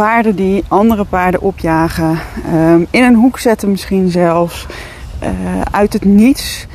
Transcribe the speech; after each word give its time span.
paarden 0.00 0.36
die 0.36 0.64
andere 0.68 1.04
paarden 1.04 1.40
opjagen, 1.40 2.18
ehm, 2.46 2.84
in 2.90 3.02
een 3.02 3.14
hoek 3.14 3.38
zetten 3.38 3.70
misschien 3.70 4.10
zelfs, 4.10 4.66
uh, 5.22 5.28
uit 5.70 5.92
het 5.92 6.04
niets 6.04 6.66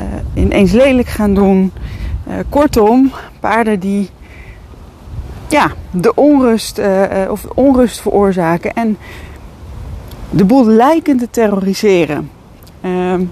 uh, 0.00 0.42
ineens 0.42 0.72
lelijk 0.72 1.08
gaan 1.08 1.34
doen. 1.34 1.72
Uh, 2.28 2.34
kortom, 2.48 3.12
paarden 3.40 3.80
die 3.80 4.10
ja, 5.48 5.70
de 5.90 6.14
onrust, 6.14 6.80
of 7.28 7.44
onrust 7.54 8.00
veroorzaken 8.00 8.74
en 8.74 8.96
de 10.30 10.44
boel 10.44 10.66
lijken 10.66 11.16
te 11.16 11.30
terroriseren. 11.30 12.30
Ehm, 12.80 13.22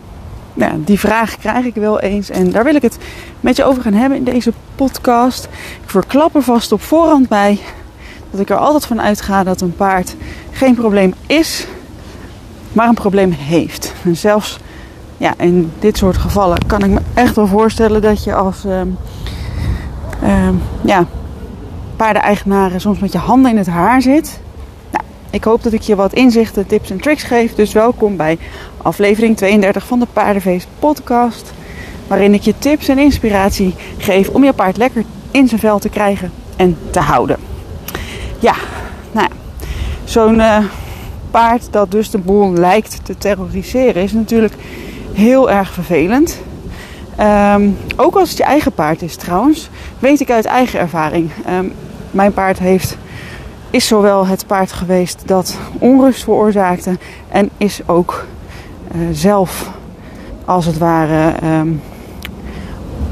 nou, 0.54 0.72
die 0.84 0.98
vraag 0.98 1.36
krijg 1.36 1.64
ik 1.64 1.74
wel 1.74 2.00
eens 2.00 2.30
en 2.30 2.50
daar 2.50 2.64
wil 2.64 2.74
ik 2.74 2.82
het 2.82 2.98
met 3.40 3.56
je 3.56 3.64
over 3.64 3.82
gaan 3.82 3.94
hebben 3.94 4.18
in 4.18 4.24
deze 4.24 4.52
podcast. 4.74 5.44
Ik 5.82 5.90
verklap 5.90 6.34
er 6.34 6.42
vast 6.42 6.72
op 6.72 6.82
voorhand 6.82 7.28
bij 7.28 7.58
dat 8.32 8.40
ik 8.40 8.50
er 8.50 8.56
altijd 8.56 8.86
van 8.86 9.02
uitga 9.02 9.44
dat 9.44 9.60
een 9.60 9.76
paard 9.76 10.16
geen 10.50 10.74
probleem 10.74 11.14
is, 11.26 11.66
maar 12.72 12.88
een 12.88 12.94
probleem 12.94 13.30
heeft. 13.30 13.92
En 14.04 14.16
zelfs 14.16 14.58
ja, 15.16 15.34
in 15.36 15.72
dit 15.78 15.96
soort 15.96 16.16
gevallen 16.16 16.66
kan 16.66 16.84
ik 16.84 16.90
me 16.90 17.00
echt 17.14 17.36
wel 17.36 17.46
voorstellen 17.46 18.02
dat 18.02 18.24
je 18.24 18.34
als 18.34 18.64
um, 18.64 18.96
um, 20.24 20.62
ja, 20.84 21.06
paardeneigenaren 21.96 22.80
soms 22.80 22.98
met 22.98 23.12
je 23.12 23.18
handen 23.18 23.50
in 23.50 23.56
het 23.56 23.66
haar 23.66 24.02
zit. 24.02 24.40
Nou, 24.90 25.04
ik 25.30 25.44
hoop 25.44 25.62
dat 25.62 25.72
ik 25.72 25.82
je 25.82 25.96
wat 25.96 26.12
inzichten, 26.12 26.66
tips 26.66 26.90
en 26.90 27.00
tricks 27.00 27.22
geef. 27.22 27.54
Dus 27.54 27.72
welkom 27.72 28.16
bij 28.16 28.38
aflevering 28.82 29.36
32 29.36 29.86
van 29.86 29.98
de 29.98 30.06
Paardenfeest 30.12 30.68
podcast. 30.78 31.52
Waarin 32.06 32.34
ik 32.34 32.42
je 32.42 32.54
tips 32.58 32.88
en 32.88 32.98
inspiratie 32.98 33.74
geef 33.98 34.28
om 34.28 34.44
je 34.44 34.52
paard 34.52 34.76
lekker 34.76 35.04
in 35.30 35.48
zijn 35.48 35.60
vel 35.60 35.78
te 35.78 35.88
krijgen 35.88 36.32
en 36.56 36.76
te 36.90 37.00
houden. 37.00 37.51
Ja, 38.42 38.54
nou 39.12 39.28
zo'n 40.04 40.34
uh, 40.34 40.58
paard 41.30 41.68
dat 41.70 41.90
dus 41.90 42.10
de 42.10 42.18
boel 42.18 42.52
lijkt 42.52 43.04
te 43.04 43.18
terroriseren 43.18 44.02
is 44.02 44.12
natuurlijk 44.12 44.54
heel 45.12 45.50
erg 45.50 45.72
vervelend. 45.72 46.40
Um, 47.20 47.76
ook 47.96 48.14
als 48.14 48.28
het 48.28 48.38
je 48.38 48.44
eigen 48.44 48.72
paard 48.72 49.02
is 49.02 49.16
trouwens, 49.16 49.68
weet 49.98 50.20
ik 50.20 50.30
uit 50.30 50.44
eigen 50.44 50.80
ervaring. 50.80 51.30
Um, 51.48 51.72
mijn 52.10 52.32
paard 52.32 52.58
heeft, 52.58 52.96
is 53.70 53.86
zowel 53.86 54.26
het 54.26 54.46
paard 54.46 54.72
geweest 54.72 55.22
dat 55.26 55.58
onrust 55.78 56.24
veroorzaakte 56.24 56.98
en 57.28 57.50
is 57.56 57.80
ook 57.86 58.26
uh, 58.94 59.00
zelf 59.12 59.70
als 60.44 60.66
het 60.66 60.78
ware, 60.78 61.34
um, 61.44 61.80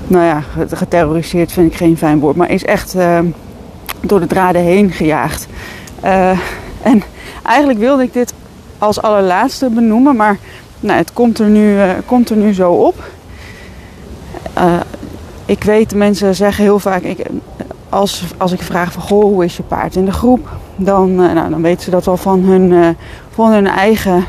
nou 0.07 0.25
ja, 0.25 0.43
geterroriseerd 0.71 1.53
vind 1.53 1.71
ik 1.71 1.77
geen 1.77 1.97
fijn 1.97 2.19
woord, 2.19 2.37
maar 2.37 2.51
is 2.51 2.65
echt 2.65 2.97
door 4.01 4.21
de 4.21 4.27
draden 4.27 4.63
heen 4.63 4.91
gejaagd. 4.91 5.47
Uh, 6.05 6.31
en 6.83 7.03
eigenlijk 7.43 7.79
wilde 7.79 8.03
ik 8.03 8.13
dit 8.13 8.35
als 8.79 9.03
allerlaatste 9.03 9.71
benoemen, 9.71 10.17
maar 10.17 10.39
nou, 10.81 10.99
het 10.99 11.13
komt 11.13 11.39
er 11.39 11.49
nu, 11.49 11.75
uh, 11.75 11.91
komt 12.07 12.31
er 12.31 12.37
nu 12.37 12.55
zo 12.55 12.73
op. 12.73 13.05
Uh, 14.59 14.81
ik 15.45 15.65
weet, 15.65 15.95
mensen 15.95 16.35
zeggen 16.35 16.65
heel 16.65 16.79
vaak, 16.79 17.03
ik, 17.03 17.27
als, 17.89 18.25
als 18.37 18.53
ik 18.53 18.63
vraag 18.63 18.93
van 18.93 19.03
goh, 19.03 19.23
hoe 19.23 19.45
is 19.45 19.57
je 19.57 19.63
paard 19.63 19.97
in 19.97 20.05
de 20.05 20.13
groep? 20.13 20.49
Dan, 20.77 21.15
nou, 21.15 21.51
dan 21.51 21.63
weten 21.63 21.83
ze 21.83 21.91
dat 21.91 22.05
wel 22.05 22.17
van 22.17 22.41
hun, 22.41 22.97
van 23.31 23.53
hun 23.53 23.67
eigen 23.67 24.25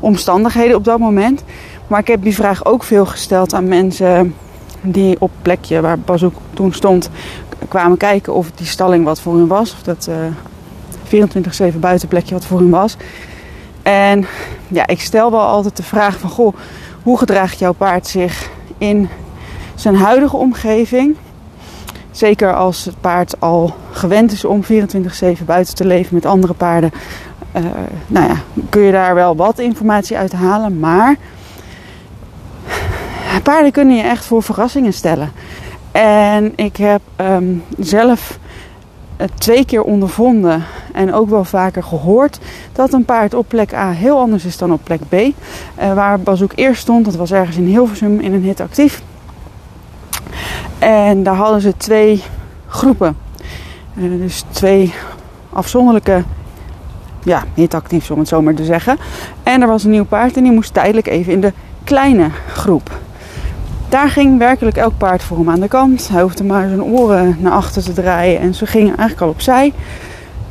omstandigheden 0.00 0.76
op 0.76 0.84
dat 0.84 0.98
moment. 0.98 1.44
Maar 1.86 2.00
ik 2.00 2.06
heb 2.06 2.22
die 2.22 2.34
vraag 2.34 2.64
ook 2.64 2.82
veel 2.82 3.06
gesteld 3.06 3.54
aan 3.54 3.68
mensen 3.68 4.34
die 4.80 5.16
op 5.18 5.30
het 5.30 5.42
plekje 5.42 5.80
waar 5.80 5.98
Bazoek 5.98 6.34
toen 6.54 6.72
stond 6.72 7.10
kwamen 7.68 7.96
kijken 7.96 8.34
of 8.34 8.50
die 8.50 8.66
stalling 8.66 9.04
wat 9.04 9.20
voor 9.20 9.34
hun 9.34 9.46
was. 9.46 9.72
Of 9.72 9.82
dat 9.82 10.08
uh, 10.08 11.72
24-7 11.74 11.78
buitenplekje 11.78 12.34
wat 12.34 12.44
voor 12.44 12.58
hun 12.58 12.70
was. 12.70 12.96
En 13.82 14.26
ja, 14.68 14.86
ik 14.86 15.00
stel 15.00 15.30
wel 15.30 15.40
altijd 15.40 15.76
de 15.76 15.82
vraag 15.82 16.18
van... 16.18 16.30
Goh, 16.30 16.56
hoe 17.02 17.18
gedraagt 17.18 17.58
jouw 17.58 17.72
paard 17.72 18.06
zich 18.06 18.50
in 18.78 19.08
zijn 19.74 19.96
huidige 19.96 20.36
omgeving? 20.36 21.16
Zeker 22.10 22.54
als 22.54 22.84
het 22.84 23.00
paard 23.00 23.40
al 23.40 23.76
gewend 23.90 24.32
is 24.32 24.44
om 24.44 24.62
24-7 24.64 24.66
buiten 25.44 25.74
te 25.74 25.84
leven 25.84 26.14
met 26.14 26.26
andere 26.26 26.54
paarden. 26.54 26.92
Uh, 27.56 27.64
nou 28.06 28.28
ja, 28.28 28.36
kun 28.70 28.82
je 28.82 28.92
daar 28.92 29.14
wel 29.14 29.36
wat 29.36 29.58
informatie 29.58 30.16
uit 30.16 30.32
halen. 30.32 30.78
Maar 30.78 31.16
paarden 33.42 33.72
kunnen 33.72 33.96
je 33.96 34.02
echt 34.02 34.24
voor 34.24 34.42
verrassingen 34.42 34.92
stellen. 34.92 35.32
En 35.92 36.52
ik 36.56 36.76
heb 36.76 37.00
um, 37.20 37.64
zelf 37.78 38.38
twee 39.34 39.64
keer 39.64 39.82
ondervonden 39.82 40.64
en 40.92 41.14
ook 41.14 41.28
wel 41.28 41.44
vaker 41.44 41.82
gehoord 41.82 42.38
dat 42.72 42.92
een 42.92 43.04
paard 43.04 43.34
op 43.34 43.48
plek 43.48 43.74
A 43.74 43.90
heel 43.90 44.18
anders 44.18 44.44
is 44.44 44.58
dan 44.58 44.72
op 44.72 44.80
plek 44.84 45.00
B. 45.08 45.14
Uh, 45.14 45.32
waar 45.94 46.20
Bazoek 46.20 46.52
eerst 46.54 46.80
stond, 46.80 47.04
dat 47.04 47.16
was 47.16 47.32
ergens 47.32 47.56
in 47.56 47.64
Hilversum 47.66 48.20
in 48.20 48.32
een 48.32 48.42
hit 48.42 48.60
actief. 48.60 49.02
En 50.78 51.22
daar 51.22 51.34
hadden 51.34 51.60
ze 51.60 51.76
twee 51.76 52.22
groepen. 52.66 53.16
Uh, 53.94 54.20
dus 54.20 54.44
twee 54.50 54.94
afzonderlijke 55.50 56.22
ja, 57.22 57.44
hitactiefs 57.54 58.10
om 58.10 58.18
het 58.18 58.28
zo 58.28 58.42
maar 58.42 58.54
te 58.54 58.64
zeggen. 58.64 58.98
En 59.42 59.62
er 59.62 59.68
was 59.68 59.84
een 59.84 59.90
nieuw 59.90 60.04
paard 60.04 60.36
en 60.36 60.42
die 60.42 60.52
moest 60.52 60.74
tijdelijk 60.74 61.06
even 61.06 61.32
in 61.32 61.40
de 61.40 61.52
kleine 61.84 62.30
groep. 62.52 62.90
Daar 63.88 64.08
ging 64.08 64.38
werkelijk 64.38 64.76
elk 64.76 64.92
paard 64.96 65.22
voor 65.22 65.36
hem 65.36 65.50
aan 65.50 65.60
de 65.60 65.68
kant. 65.68 66.08
Hij 66.08 66.22
hoefde 66.22 66.44
maar 66.44 66.68
zijn 66.68 66.82
oren 66.82 67.36
naar 67.40 67.52
achter 67.52 67.82
te 67.82 67.92
draaien 67.92 68.40
en 68.40 68.54
ze 68.54 68.66
gingen 68.66 68.96
eigenlijk 68.96 69.20
al 69.20 69.28
opzij. 69.28 69.72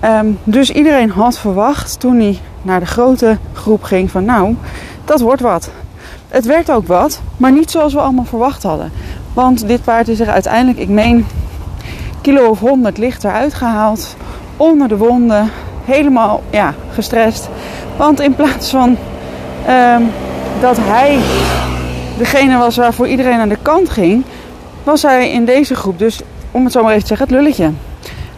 Um, 0.04 0.40
dus 0.44 0.72
iedereen 0.72 1.10
had 1.10 1.38
verwacht 1.38 2.00
toen 2.00 2.20
hij 2.20 2.40
naar 2.62 2.80
de 2.80 2.86
grote 2.86 3.38
groep 3.54 3.84
ging 3.84 4.12
van 4.12 4.26
nou, 4.26 4.56
dat 5.06 5.22
wordt 5.22 5.42
wat. 5.42 5.70
Het 6.28 6.46
werd 6.46 6.72
ook 6.72 6.88
wat, 6.88 7.22
maar 7.38 7.52
niet 7.52 7.72
zoals 7.72 7.94
we 7.94 8.00
allemaal 8.00 8.26
verwacht 8.26 8.64
hadden. 8.64 8.92
Want 9.34 9.68
dit 9.68 9.84
paard 9.84 10.08
is 10.08 10.20
er 10.20 10.30
uiteindelijk, 10.30 10.78
ik 10.78 10.90
meen, 10.90 11.26
kilo 12.22 12.50
of 12.50 12.60
100 12.60 12.98
lichter 12.98 13.32
uitgehaald. 13.32 14.16
Onder 14.58 14.88
de 14.88 14.98
wonden, 14.98 15.50
helemaal 15.86 16.42
ja, 16.50 16.74
gestrest. 16.94 17.50
Want 17.98 18.20
in 18.20 18.36
plaats 18.36 18.70
van 18.70 18.98
um, 19.70 20.10
dat 20.62 20.78
hij 20.80 21.20
degene 22.18 22.58
was 22.58 22.76
waarvoor 22.76 23.08
iedereen 23.08 23.40
aan 23.40 23.50
de 23.50 23.58
kant 23.62 23.90
ging, 23.90 24.24
was 24.84 25.02
hij 25.02 25.32
in 25.32 25.46
deze 25.46 25.76
groep 25.76 26.00
dus, 26.00 26.22
om 26.52 26.64
het 26.64 26.74
zo 26.74 26.82
maar 26.82 26.90
even 26.92 27.02
te 27.02 27.08
zeggen, 27.08 27.28
het 27.28 27.36
lulletje. 27.36 27.72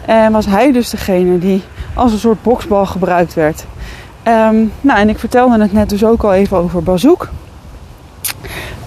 En 0.05 0.31
was 0.31 0.45
hij 0.45 0.71
dus 0.71 0.89
degene 0.89 1.39
die 1.39 1.63
als 1.93 2.11
een 2.11 2.19
soort 2.19 2.43
boksbal 2.43 2.85
gebruikt 2.85 3.33
werd. 3.33 3.65
Um, 4.27 4.71
nou, 4.81 4.99
en 4.99 5.09
ik 5.09 5.19
vertelde 5.19 5.61
het 5.61 5.73
net 5.73 5.89
dus 5.89 6.05
ook 6.05 6.23
al 6.23 6.33
even 6.33 6.57
over 6.57 6.83
Bazoek. 6.83 7.29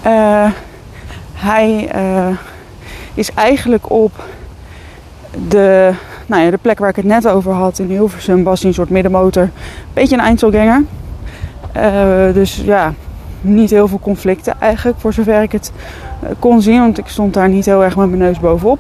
Uh, 0.07 0.51
hij 1.33 1.91
uh, 1.95 2.37
is 3.15 3.35
eigenlijk 3.35 3.91
op 3.91 4.13
de, 5.49 5.93
nou 6.27 6.43
ja, 6.43 6.51
de 6.51 6.59
plek 6.63 6.79
waar 6.79 6.89
ik 6.89 6.97
het 6.97 7.05
net 7.05 7.29
over 7.29 7.53
had 7.53 7.79
in 7.79 7.89
Hilversum, 7.89 8.43
was 8.43 8.61
hij 8.61 8.69
een 8.69 8.75
soort 8.75 8.91
middenmotor. 8.91 9.49
Beetje 9.93 10.17
een 10.17 10.23
Einzelganger. 10.23 10.85
Uh, 11.77 12.35
dus 12.35 12.57
ja, 12.65 12.95
niet 13.43 13.71
heel 13.71 13.89
veel 13.89 14.01
conflicten 14.01 14.55
eigenlijk, 14.59 15.01
voor 15.01 15.13
zover 15.13 15.43
ik 15.43 15.53
het 15.53 15.73
eh, 16.21 16.29
kon 16.39 16.63
zien, 16.63 16.81
want 16.81 16.99
ik 16.99 17.07
stond 17.07 17.35
daar 17.35 17.49
niet 17.49 17.65
heel 17.65 17.85
erg 17.85 17.97
met 17.97 18.09
mijn 18.09 18.21
neus 18.21 18.41
bovenop. 18.41 18.79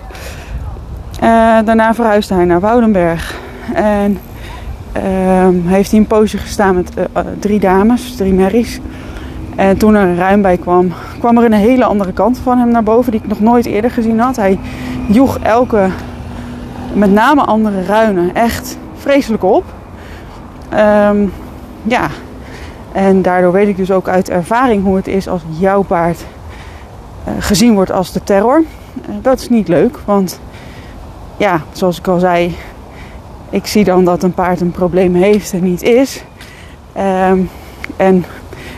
Uh, 1.22 1.28
daarna 1.64 1.94
verhuisde 1.94 2.34
hij 2.34 2.44
naar 2.44 2.60
Woudenberg 2.60 3.38
en 3.74 4.18
uh, 4.96 5.02
heeft 5.64 5.90
hij 5.90 6.00
een 6.00 6.06
poosje 6.06 6.38
gestaan 6.38 6.74
met 6.74 6.90
uh, 6.98 7.04
drie 7.38 7.60
dames, 7.60 8.16
drie 8.16 8.32
merries. 8.32 8.80
En 9.56 9.76
toen 9.76 9.94
er 9.94 10.08
een 10.08 10.16
ruim 10.16 10.42
bij 10.42 10.56
kwam, 10.56 10.92
kwam 11.18 11.38
er 11.38 11.44
een 11.44 11.52
hele 11.52 11.84
andere 11.84 12.12
kant 12.12 12.38
van 12.38 12.58
hem 12.58 12.68
naar 12.68 12.82
boven 12.82 13.12
die 13.12 13.20
ik 13.20 13.28
nog 13.28 13.40
nooit 13.40 13.66
eerder 13.66 13.90
gezien 13.90 14.18
had. 14.18 14.36
Hij 14.36 14.58
joeg 15.06 15.38
elke, 15.38 15.88
met 16.94 17.12
name 17.12 17.44
andere 17.44 17.84
ruinen, 17.84 18.34
echt 18.34 18.78
vreselijk 18.96 19.44
op. 19.44 19.64
Um, 21.08 21.32
ja, 21.82 22.08
en 22.92 23.22
daardoor 23.22 23.52
weet 23.52 23.68
ik 23.68 23.76
dus 23.76 23.90
ook 23.90 24.08
uit 24.08 24.30
ervaring 24.30 24.84
hoe 24.84 24.96
het 24.96 25.06
is 25.06 25.28
als 25.28 25.42
jouw 25.58 25.82
paard 25.82 26.24
uh, 27.28 27.34
gezien 27.38 27.74
wordt 27.74 27.92
als 27.92 28.12
de 28.12 28.22
terror. 28.24 28.62
Uh, 29.08 29.14
dat 29.22 29.40
is 29.40 29.48
niet 29.48 29.68
leuk, 29.68 29.98
want 30.04 30.40
ja, 31.36 31.60
zoals 31.72 31.98
ik 31.98 32.08
al 32.08 32.18
zei, 32.18 32.56
ik 33.50 33.66
zie 33.66 33.84
dan 33.84 34.04
dat 34.04 34.22
een 34.22 34.34
paard 34.34 34.60
een 34.60 34.70
probleem 34.70 35.14
heeft 35.14 35.52
en 35.52 35.62
niet 35.62 35.82
is. 35.82 36.24
Um, 36.96 37.50
en 37.96 38.24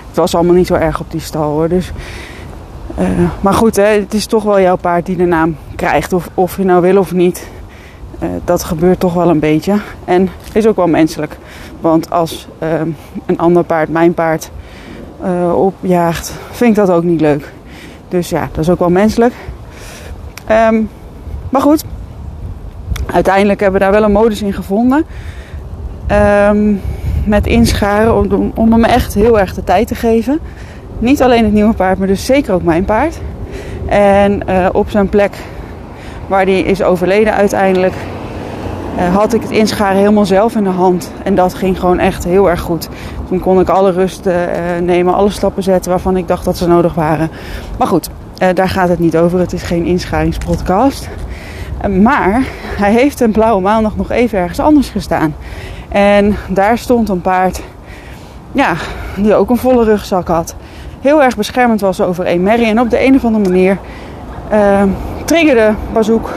het 0.09 0.17
was 0.17 0.35
allemaal 0.35 0.55
niet 0.55 0.67
zo 0.67 0.75
erg 0.75 1.01
op 1.01 1.11
die 1.11 1.21
stal 1.21 1.51
hoor. 1.51 1.69
Dus, 1.69 1.93
uh, 2.99 3.09
maar 3.41 3.55
goed, 3.55 3.77
hè, 3.77 3.85
het 3.85 4.15
is 4.15 4.27
toch 4.27 4.43
wel 4.43 4.61
jouw 4.61 4.77
paard 4.77 5.07
die 5.07 5.17
de 5.17 5.25
naam 5.25 5.57
krijgt, 5.77 6.13
of, 6.13 6.29
of 6.35 6.57
je 6.57 6.65
nou 6.65 6.83
wil 6.83 6.99
of 6.99 7.13
niet. 7.13 7.49
dat 8.45 8.65
gebeurt 8.65 9.01
toch 9.01 9.15
wel 9.15 9.29
een 9.29 9.39
beetje. 9.39 9.77
En 10.05 10.29
is 10.53 10.67
ook 10.67 10.77
wel 10.77 10.87
menselijk. 10.87 11.37
Want 11.85 12.11
als 12.11 12.49
uh, 12.63 12.81
een 13.27 13.39
ander 13.39 13.65
paard 13.65 13.89
mijn 13.89 14.15
paard 14.15 14.51
uh, 15.25 15.63
opjaagt, 15.63 16.35
vind 16.51 16.71
ik 16.71 16.77
dat 16.77 16.91
ook 16.91 17.03
niet 17.03 17.21
leuk. 17.21 17.53
Dus 18.09 18.29
ja, 18.29 18.49
dat 18.53 18.65
is 18.65 18.71
ook 18.71 18.79
wel 18.79 18.91
menselijk. 18.91 19.33
Um, 20.51 20.89
maar 21.51 21.61
goed, 21.61 21.85
uiteindelijk 23.07 23.61
hebben 23.61 23.81
we 23.81 23.85
daar 23.85 23.95
wel 23.95 24.05
een 24.05 24.13
modus 24.13 24.43
in 24.43 24.53
gevonden. 24.53 25.05
ehm, 26.07 26.75
met 27.25 27.47
inscharen 27.47 28.17
om, 28.17 28.53
om 28.55 28.73
hem 28.73 28.85
echt 28.85 29.15
heel 29.15 29.39
erg 29.39 29.55
de 29.55 29.65
tijd 29.65 29.87
te 29.87 29.95
geven. 29.95 30.39
Niet 30.99 31.23
alleen 31.23 31.45
het 31.45 31.53
nieuwe 31.53 31.75
paard, 31.75 31.99
maar 31.99 32.09
dus 32.09 32.25
zeker 32.25 32.55
ook 32.55 32.63
mijn 32.63 32.85
paard. 32.85 33.21
En 33.87 34.43
uh, 34.49 34.69
op 34.73 34.91
zijn 34.91 35.09
plek 35.09 35.37
waar 36.27 36.45
die 36.45 36.65
is 36.65 36.83
overleden 36.83 37.35
uiteindelijk, 37.35 37.95
uh, 38.99 39.15
had 39.15 39.33
ik 39.33 39.43
het 39.43 39.51
inscharen 39.51 39.97
helemaal 39.97 40.27
zelf 40.27 40.55
in 40.55 40.65
de 40.65 40.71
hand. 40.71 41.13
En 41.23 41.35
dat 41.35 41.55
ging 41.55 41.81
gewoon 41.81 41.99
echt 41.99 42.25
heel 42.25 42.51
erg 42.51 42.61
goed. 42.61 42.89
Toen 43.29 43.41
kon 43.41 43.61
ik 43.61 43.69
alle 43.69 43.91
rust 43.91 44.27
uh, 44.27 44.35
nemen, 44.83 45.15
alle 45.15 45.31
stappen 45.31 45.63
zetten 45.63 45.91
waarvan 45.91 46.17
ik 46.17 46.29
dacht 46.29 46.45
dat 46.45 46.57
ze 46.57 46.69
nodig 46.69 46.95
waren. 46.95 47.31
Maar 47.79 47.87
goed, 47.87 48.11
daar 48.55 48.69
gaat 48.69 48.89
het 48.89 48.99
niet 48.99 49.17
over. 49.17 49.39
Het 49.39 49.53
is 49.53 49.63
geen 49.63 49.85
inscharingspodcast. 49.85 51.09
maar 52.03 52.43
hij 52.77 52.93
heeft 52.93 53.21
een 53.21 53.33
blauwe 53.33 53.63
maandag 53.63 53.97
nog 53.97 54.11
even 54.11 54.39
ergens 54.39 54.61
anders 54.61 54.89
gestaan. 54.89 55.35
En 55.89 56.37
daar 56.49 56.79
stond 56.79 57.09
een 57.09 57.21
paard 57.21 57.63
ja, 58.53 58.75
die 59.17 59.35
ook 59.35 59.51
een 59.51 59.57
volle 59.57 59.85
rugzak 59.85 60.29
had. 60.29 60.55
Heel 61.01 61.23
erg 61.23 61.37
beschermend 61.37 61.81
was 61.81 62.01
over 62.01 62.27
een 62.27 62.43
merrie. 62.43 62.67
En 62.67 62.81
op 62.81 62.91
de 62.91 63.05
een 63.05 63.15
of 63.15 63.25
andere 63.25 63.49
manier 63.49 63.79
triggerde 65.25 65.75
Bazoek 65.93 66.31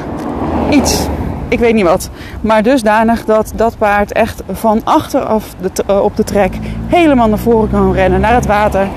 iets. 0.69 1.07
Ik 1.49 1.59
weet 1.59 1.73
niet 1.73 1.83
wat. 1.83 2.09
Maar 2.41 2.63
dusdanig 2.63 3.25
dat 3.25 3.51
dat 3.55 3.77
paard 3.77 4.11
echt 4.11 4.43
van 4.51 4.81
achteraf 4.83 5.55
de, 5.61 5.83
uh, 5.89 6.03
op 6.03 6.15
de 6.15 6.23
trek 6.23 6.53
helemaal 6.87 7.27
naar 7.27 7.37
voren 7.37 7.69
kan 7.69 7.93
rennen. 7.93 8.21
Naar 8.21 8.33
het 8.33 8.45
water. 8.45 8.87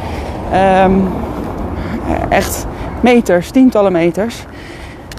Um, 0.84 1.08
echt 2.28 2.66
meters, 3.00 3.50
tientallen 3.50 3.92
meters. 3.92 4.44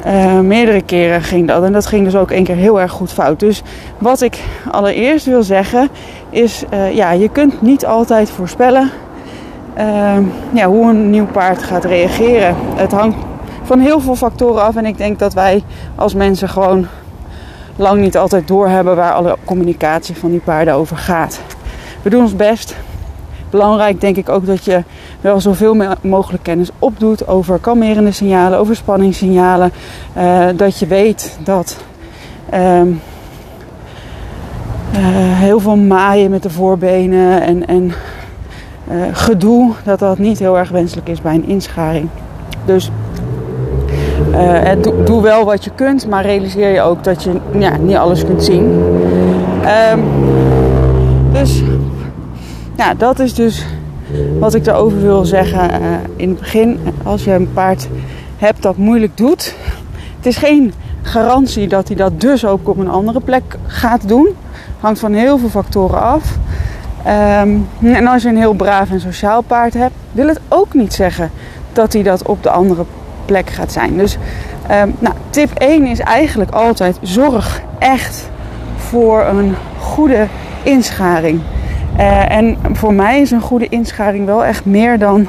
Uh, 0.06 0.40
meerdere 0.40 0.82
keren 0.82 1.22
ging 1.22 1.48
dat. 1.48 1.64
En 1.64 1.74
dat 1.74 1.86
ging 1.86 2.04
dus 2.04 2.16
ook 2.16 2.32
één 2.32 2.44
keer 2.44 2.56
heel 2.56 2.82
erg 2.82 2.92
goed 2.92 3.12
fout. 3.12 3.40
Dus 3.40 3.62
wat 3.98 4.22
ik 4.22 4.44
allereerst 4.72 5.26
wil 5.26 5.44
zeggen 5.44 5.90
is: 6.30 6.64
uh, 6.74 6.96
ja, 6.96 7.12
je 7.12 7.30
kunt 7.30 7.62
niet 7.62 7.86
altijd 7.86 8.30
voorspellen 8.30 8.90
uh, 9.78 10.18
ja, 10.54 10.68
hoe 10.68 10.90
een 10.90 11.10
nieuw 11.10 11.28
paard 11.28 11.64
gaat 11.64 11.86
reageren. 11.86 12.56
Het 12.76 12.92
hangt 12.92 13.18
van 13.64 13.80
heel 13.80 14.00
veel 14.00 14.16
factoren 14.16 14.64
af. 14.64 14.76
En 14.76 14.86
ik 14.86 14.98
denk 14.98 15.20
dat 15.20 15.34
wij 15.34 15.64
als 15.96 16.14
mensen 16.14 16.50
gewoon 16.50 16.88
lang 17.82 18.02
niet 18.02 18.18
altijd 18.18 18.48
doorhebben 18.48 18.96
waar 18.96 19.14
alle 19.14 19.38
communicatie 19.46 20.16
van 20.16 20.32
die 20.32 20.40
paarden 20.40 20.74
over 20.74 20.98
gaat. 20.98 21.42
We 22.02 22.10
doen 22.10 22.22
ons 22.22 22.36
best. 22.36 22.76
Belangrijk 23.50 24.02
denk 24.02 24.18
ik 24.18 24.30
ook 24.30 24.46
dat 24.46 24.66
je 24.66 24.84
wel 25.22 25.40
zoveel 25.40 25.96
mogelijk 26.02 26.44
kennis 26.44 26.70
opdoet 26.80 27.28
over 27.28 27.60
kalmerende 27.60 28.12
signalen, 28.12 28.60
over 28.60 28.76
spanningssignalen. 28.76 29.72
Uh, 30.18 30.46
dat 30.56 30.80
je 30.80 30.88
weet 30.88 31.38
dat 31.44 31.78
uh, 32.54 32.82
uh, 32.82 32.92
heel 35.40 35.60
veel 35.60 35.78
maaien 35.78 36.30
met 36.30 36.44
de 36.44 36.50
voorbenen 36.50 37.42
en, 37.42 37.68
en 37.68 37.92
gedoe, 39.12 39.72
dat 39.84 40.00
dat 40.00 40.18
niet 40.18 40.40
heel 40.40 40.58
erg 40.58 40.70
wenselijk 40.70 41.08
is 41.10 41.22
bij 41.22 41.34
een 41.34 41.48
inscharing. 41.48 42.10
Dus 42.66 42.92
doe, 44.82 44.91
doe, 45.06 45.22
wel 45.22 45.46
wat 45.46 45.64
je 45.64 45.72
kunt, 45.76 46.08
maar 46.08 46.26
realiseer 46.26 46.74
je 46.74 46.82
ook 46.82 47.04
dat 47.04 47.24
je 47.24 47.40
ja, 47.60 47.78
niet 47.78 47.96
alles 47.96 48.26
kunt 48.26 48.44
zien. 48.44 48.64
Um, 49.94 50.04
dus 51.32 51.64
ja, 52.76 52.94
dat 52.94 53.20
is 53.20 53.34
dus 53.34 53.66
wat 54.40 54.54
ik 54.54 54.64
daarover 54.64 55.02
wil 55.02 55.26
zeggen 55.26 55.70
uh, 55.70 55.78
in 56.16 56.30
het 56.30 56.40
begin. 56.40 56.80
Als 57.04 57.24
je 57.24 57.32
een 57.32 57.54
paard 57.54 57.88
hebt 58.38 58.62
dat 58.62 58.78
moeilijk 58.78 59.18
doet. 59.18 59.56
Het 60.18 60.26
is 60.26 60.38
geen 60.38 60.74
garantie 61.02 61.68
dat 61.68 61.88
hij 61.88 61.98
dat 61.98 62.22
dus 62.22 62.46
ook 62.46 62.70
op 62.70 62.78
een 62.78 62.90
andere 62.90 63.20
plek 63.20 63.44
gaat 63.66 64.08
doen. 64.08 64.28
Hangt 64.80 65.00
van 65.00 65.14
heel 65.14 65.38
veel 65.38 65.50
factoren 65.50 66.02
af. 66.02 66.38
Um, 67.42 67.68
en 67.82 68.08
als 68.08 68.24
je 68.24 68.30
een 68.30 68.38
heel 68.38 68.54
braaf 68.54 68.92
en 68.92 69.00
sociaal 69.00 69.42
paard 69.42 69.74
hebt, 69.74 69.94
wil 70.12 70.28
het 70.28 70.40
ook 70.48 70.74
niet 70.74 70.94
zeggen 70.94 71.32
dat 71.74 71.94
hij 71.94 72.04
dat 72.04 72.28
op 72.28 72.44
de 72.44 72.50
andere 72.50 72.86
plek 73.26 73.50
gaat 73.50 73.72
zijn. 73.72 73.98
Dus 73.98 74.18
um, 74.72 74.96
nou, 75.00 75.16
tip 75.30 75.52
1 75.54 75.86
is 75.86 76.00
eigenlijk 76.00 76.52
altijd 76.52 76.98
zorg 77.02 77.62
echt 77.80 78.30
voor 78.76 79.26
een 79.26 79.56
goede 79.80 80.28
inscharing. 80.64 81.42
Uh, 81.98 82.32
en 82.32 82.58
voor 82.74 82.94
mij 82.94 83.22
is 83.22 83.32
een 83.32 83.42
goede 83.42 83.70
inscharing 83.70 84.26
wel 84.26 84.46
echt 84.46 84.66
meer 84.66 85.00
dan 85.00 85.28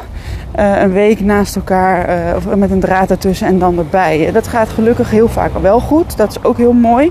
uh, 0.59 0.81
een 0.81 0.93
week 0.93 1.21
naast 1.21 1.57
elkaar 1.57 2.09
uh, 2.09 2.37
of 2.37 2.55
met 2.57 2.71
een 2.71 2.81
draad 2.81 3.11
ertussen 3.11 3.47
en 3.47 3.59
dan 3.59 3.79
erbij. 3.79 4.31
Dat 4.33 4.49
gaat 4.49 4.69
gelukkig 4.69 5.11
heel 5.11 5.29
vaak 5.29 5.59
wel 5.59 5.81
goed. 5.81 6.17
Dat 6.17 6.31
is 6.31 6.45
ook 6.45 6.57
heel 6.57 6.73
mooi. 6.73 7.11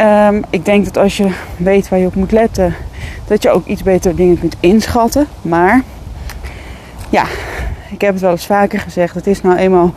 Um, 0.00 0.42
ik 0.50 0.64
denk 0.64 0.84
dat 0.84 0.98
als 0.98 1.16
je 1.16 1.30
weet 1.56 1.88
waar 1.88 1.98
je 1.98 2.06
op 2.06 2.14
moet 2.14 2.32
letten, 2.32 2.74
dat 3.26 3.42
je 3.42 3.50
ook 3.50 3.66
iets 3.66 3.82
beter 3.82 4.16
dingen 4.16 4.38
kunt 4.38 4.56
inschatten. 4.60 5.26
Maar 5.42 5.82
ja, 7.10 7.24
ik 7.90 8.00
heb 8.00 8.12
het 8.12 8.22
wel 8.22 8.30
eens 8.30 8.46
vaker 8.46 8.80
gezegd. 8.80 9.14
Het 9.14 9.26
is 9.26 9.42
nou 9.42 9.56
eenmaal 9.56 9.94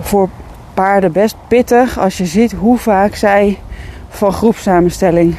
voor 0.00 0.28
paarden 0.74 1.12
best 1.12 1.36
pittig 1.48 1.98
als 1.98 2.18
je 2.18 2.26
ziet 2.26 2.52
hoe 2.52 2.78
vaak 2.78 3.14
zij 3.14 3.58
van 4.08 4.32
groepsamenstelling 4.32 5.36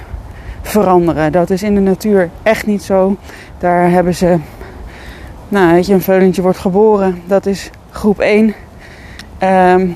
veranderen. 0.62 1.32
Dat 1.32 1.50
is 1.50 1.64
in 1.64 1.76
de 1.76 1.82
natuur 1.82 2.30
echt 2.44 2.66
niet 2.66 2.84
zo. 2.84 3.16
Daar 3.58 3.90
hebben 3.90 4.16
ze, 4.16 4.38
nou 5.48 5.74
weet 5.74 5.86
je, 5.86 5.94
een 5.94 6.02
veulentje 6.02 6.42
wordt 6.42 6.58
geboren. 6.58 7.22
Dat 7.26 7.46
is 7.46 7.70
groep 7.90 8.20
1. 8.20 8.54
Um, 9.44 9.96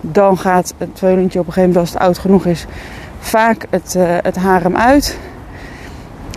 dan 0.00 0.38
gaat 0.38 0.74
het 0.78 0.90
veulentje 0.94 1.38
op 1.38 1.46
een 1.46 1.52
gegeven 1.52 1.74
moment, 1.74 1.76
als 1.76 1.92
het 1.92 2.02
oud 2.02 2.18
genoeg 2.18 2.46
is, 2.46 2.66
vaak 3.18 3.66
het, 3.70 3.94
uh, 3.96 4.16
het 4.22 4.36
harem 4.36 4.76
uit. 4.76 5.18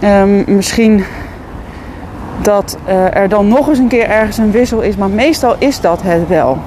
Um, 0.03 0.43
misschien 0.47 1.03
dat 2.41 2.77
uh, 2.87 3.15
er 3.15 3.29
dan 3.29 3.47
nog 3.47 3.67
eens 3.67 3.79
een 3.79 3.87
keer 3.87 4.09
ergens 4.09 4.37
een 4.37 4.51
wissel 4.51 4.81
is, 4.81 4.95
maar 4.95 5.09
meestal 5.09 5.55
is 5.59 5.81
dat 5.81 6.01
het 6.03 6.27
wel. 6.27 6.57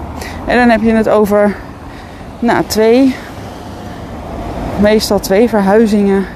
En 0.47 0.59
dan 0.59 0.69
heb 0.69 0.83
je 0.83 0.93
het 0.93 1.09
over 1.09 1.57
nou, 2.39 2.65
twee, 2.67 3.15
meestal 4.81 5.21
twee 5.21 5.49
verhuizingen 5.49 6.27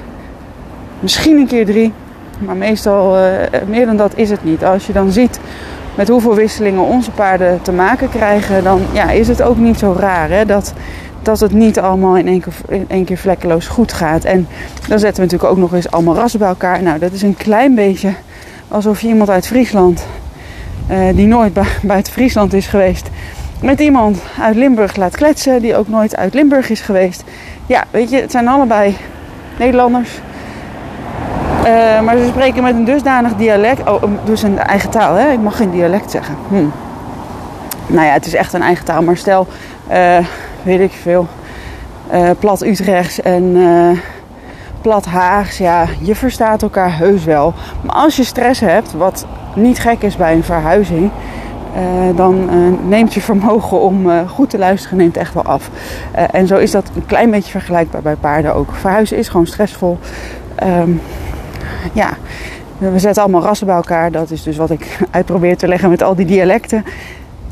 Misschien 1.02 1.36
een 1.36 1.46
keer 1.46 1.66
drie. 1.66 1.92
Maar 2.38 2.56
meestal 2.56 3.18
uh, 3.18 3.24
meer 3.66 3.86
dan 3.86 3.96
dat 3.96 4.12
is 4.16 4.30
het 4.30 4.44
niet. 4.44 4.64
Als 4.64 4.86
je 4.86 4.92
dan 4.92 5.12
ziet 5.12 5.40
met 5.94 6.08
hoeveel 6.08 6.34
wisselingen 6.34 6.82
onze 6.82 7.10
paarden 7.10 7.62
te 7.62 7.72
maken 7.72 8.08
krijgen, 8.08 8.64
dan 8.64 8.80
ja, 8.92 9.10
is 9.10 9.28
het 9.28 9.42
ook 9.42 9.56
niet 9.56 9.78
zo 9.78 9.96
raar 9.98 10.30
hè, 10.30 10.46
dat, 10.46 10.72
dat 11.22 11.40
het 11.40 11.52
niet 11.52 11.78
allemaal 11.78 12.16
in 12.16 12.26
één, 12.26 12.40
keer, 12.40 12.52
in 12.68 12.84
één 12.88 13.04
keer 13.04 13.16
vlekkeloos 13.16 13.66
goed 13.66 13.92
gaat. 13.92 14.24
En 14.24 14.46
dan 14.88 14.98
zetten 14.98 15.16
we 15.16 15.30
natuurlijk 15.30 15.50
ook 15.50 15.58
nog 15.58 15.74
eens 15.74 15.90
allemaal 15.90 16.14
rassen 16.14 16.38
bij 16.38 16.48
elkaar. 16.48 16.82
Nou, 16.82 16.98
dat 16.98 17.12
is 17.12 17.22
een 17.22 17.36
klein 17.36 17.74
beetje 17.74 18.12
alsof 18.72 19.00
je 19.00 19.08
iemand 19.08 19.30
uit 19.30 19.46
Friesland, 19.46 20.06
uh, 20.90 20.98
die 21.14 21.26
nooit 21.26 21.52
bij, 21.52 21.96
het 21.96 22.10
Friesland 22.10 22.52
is 22.52 22.66
geweest, 22.66 23.10
met 23.60 23.80
iemand 23.80 24.22
uit 24.40 24.56
Limburg 24.56 24.96
laat 24.96 25.16
kletsen, 25.16 25.62
die 25.62 25.76
ook 25.76 25.88
nooit 25.88 26.16
uit 26.16 26.34
Limburg 26.34 26.70
is 26.70 26.80
geweest. 26.80 27.24
Ja, 27.66 27.84
weet 27.90 28.10
je, 28.10 28.20
het 28.20 28.30
zijn 28.30 28.48
allebei 28.48 28.96
Nederlanders 29.58 30.20
uh, 31.66 32.00
maar 32.00 32.16
ze 32.16 32.26
spreken 32.26 32.62
met 32.62 32.74
een 32.74 32.84
dusdanig 32.84 33.36
dialect. 33.36 33.90
Oh, 33.90 34.02
dus 34.24 34.42
een 34.42 34.58
eigen 34.58 34.90
taal, 34.90 35.14
hè? 35.14 35.30
Ik 35.30 35.40
mag 35.40 35.56
geen 35.56 35.70
dialect 35.70 36.10
zeggen. 36.10 36.36
Hm. 36.48 36.66
Nou 37.86 38.06
ja, 38.06 38.12
het 38.12 38.26
is 38.26 38.34
echt 38.34 38.52
een 38.52 38.62
eigen 38.62 38.84
taal. 38.84 39.02
Maar 39.02 39.16
stel, 39.16 39.46
uh, 39.90 40.18
weet 40.62 40.80
ik 40.80 40.92
veel, 41.02 41.26
plat 42.38 42.62
Utrechts 42.62 43.20
en 43.20 43.56
plat 44.82 45.04
Haags. 45.04 45.58
Ja, 45.58 45.86
je 46.00 46.14
verstaat 46.14 46.62
elkaar 46.62 46.96
heus 46.96 47.24
wel. 47.24 47.54
Maar 47.80 47.94
als 47.94 48.16
je 48.16 48.24
stress 48.24 48.60
hebt, 48.60 48.92
wat 48.92 49.26
niet 49.54 49.78
gek 49.78 50.02
is 50.02 50.16
bij 50.16 50.34
een 50.34 50.44
verhuizing. 50.44 51.10
dan 52.14 52.48
neemt 52.88 53.14
je 53.14 53.20
vermogen 53.20 53.80
om 53.80 54.28
goed 54.28 54.50
te 54.50 54.58
luisteren 54.58 54.98
neemt 54.98 55.16
echt 55.16 55.34
wel 55.34 55.42
af. 55.42 55.70
en 56.12 56.46
zo 56.46 56.56
is 56.56 56.70
dat 56.70 56.90
een 56.94 57.06
klein 57.06 57.30
beetje 57.30 57.50
vergelijkbaar 57.50 58.02
bij 58.02 58.16
paarden 58.16 58.54
ook. 58.54 58.74
Verhuizen 58.74 59.16
is 59.16 59.28
gewoon 59.28 59.46
stressvol. 59.46 59.98
Um, 60.62 61.00
ja, 61.92 62.10
we 62.78 62.98
zetten 62.98 63.22
allemaal 63.22 63.42
rassen 63.42 63.66
bij 63.66 63.76
elkaar. 63.76 64.10
Dat 64.10 64.30
is 64.30 64.42
dus 64.42 64.56
wat 64.56 64.70
ik 64.70 64.98
uitprobeer 65.10 65.56
te 65.56 65.68
leggen 65.68 65.90
met 65.90 66.02
al 66.02 66.14
die 66.14 66.26
dialecten. 66.26 66.84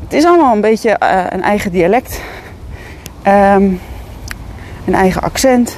Het 0.03 0.13
is 0.13 0.25
allemaal 0.25 0.55
een 0.55 0.61
beetje 0.61 0.95
een 1.29 1.43
eigen 1.43 1.71
dialect. 1.71 2.21
Um, 3.27 3.79
een 4.85 4.93
eigen 4.93 5.21
accent. 5.21 5.77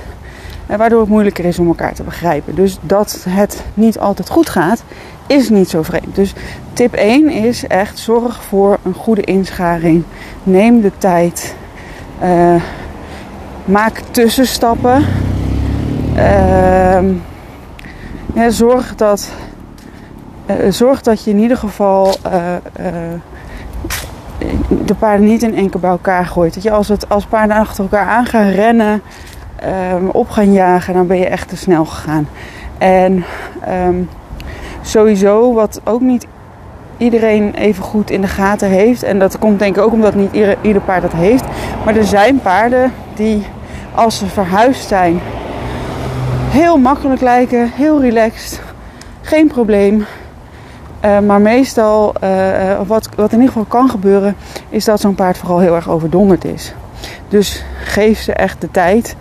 Waardoor 0.78 1.00
het 1.00 1.10
moeilijker 1.10 1.46
is 1.46 1.60
om 1.60 1.68
elkaar 1.68 1.94
te 1.94 2.04
begrijpen. 2.04 2.56
Dus 2.56 2.78
dat 2.82 3.26
het 3.30 3.64
niet 3.74 4.00
altijd 4.00 4.30
goed 4.30 4.50
gaat, 4.50 4.84
is 5.28 5.50
niet 5.50 5.70
zo 5.70 5.82
vreemd. 5.82 6.16
Dus 6.16 6.34
tip 6.74 6.94
1 6.94 7.30
is 7.30 7.68
echt 7.68 7.98
zorg 7.98 8.44
voor 8.44 8.78
een 8.84 8.94
goede 8.94 9.22
inscharing. 9.22 10.04
Neem 10.44 10.82
de 10.82 10.92
tijd. 10.98 11.56
Uh, 12.24 12.56
maak 13.66 14.02
tussenstappen. 14.12 15.06
Ehm 16.16 17.06
ja, 18.34 18.50
zorg, 18.50 18.96
dat, 18.96 19.32
uh, 20.46 20.56
zorg 20.72 21.02
dat 21.02 21.24
je 21.24 21.32
in 21.32 21.38
ieder 21.38 21.58
geval 21.58 22.08
uh, 22.08 22.54
de 24.86 24.96
paarden 25.00 25.28
niet 25.28 25.44
in 25.44 25.56
één 25.56 25.70
keer 25.70 25.80
bij 25.80 25.90
elkaar 25.90 26.26
gooit. 26.26 26.54
Dat 26.54 26.64
je 26.64 26.72
als, 26.72 26.88
het, 26.88 27.10
als 27.10 27.26
paarden 27.26 27.58
achter 27.58 27.84
elkaar 27.84 28.08
aan 28.08 28.26
gaan 28.26 28.50
rennen, 28.50 29.02
ehm, 29.64 30.06
op 30.12 30.30
gaan 30.30 30.54
jagen, 30.54 30.94
dan 30.94 31.08
ben 31.08 31.18
je 31.18 31.28
echt 31.28 31.50
te 31.50 31.58
snel 31.58 31.86
gegaan. 31.86 32.28
En 32.78 33.26
ehm, 33.66 33.96
sowieso, 34.82 35.54
wat 35.54 35.82
ook 35.84 36.02
niet 36.02 36.28
iedereen 36.98 37.54
even 37.54 37.84
goed 37.84 38.10
in 38.10 38.22
de 38.22 38.28
gaten 38.28 38.70
heeft. 38.70 39.04
En 39.04 39.20
dat 39.20 39.40
komt 39.40 39.60
denk 39.60 39.76
ik 39.76 39.82
ook 39.82 39.92
omdat 39.92 40.16
niet 40.16 40.34
ieder, 40.62 40.82
paard 40.82 41.02
dat 41.02 41.14
heeft. 41.14 41.44
Maar 41.86 41.96
er 41.96 42.04
zijn 42.04 42.42
paarden 42.42 42.92
die 43.16 43.46
als 43.96 44.18
ze 44.18 44.26
verhuisd 44.26 44.88
zijn 44.88 45.20
heel 46.50 46.78
makkelijk 46.78 47.22
lijken, 47.22 47.72
heel 47.76 48.02
relaxed, 48.02 48.62
geen 49.22 49.48
probleem. 49.48 50.06
Uh, 51.06 51.20
maar 51.20 51.42
meestal, 51.42 52.14
uh, 52.24 52.82
wat, 52.88 53.10
wat 53.16 53.32
in 53.32 53.40
ieder 53.40 53.54
geval 53.54 53.66
kan 53.68 53.90
gebeuren, 53.90 54.36
is 54.70 54.86
dat 54.86 55.00
zo'n 55.00 55.16
paard 55.16 55.38
vooral 55.38 55.60
heel 55.60 55.76
erg 55.76 55.90
overdonderd 55.90 56.46
is. 56.46 56.74
Dus 57.28 57.64
geef 57.84 58.20
ze 58.20 58.34
echt 58.34 58.62
de 58.62 58.72
tijd. 58.72 59.16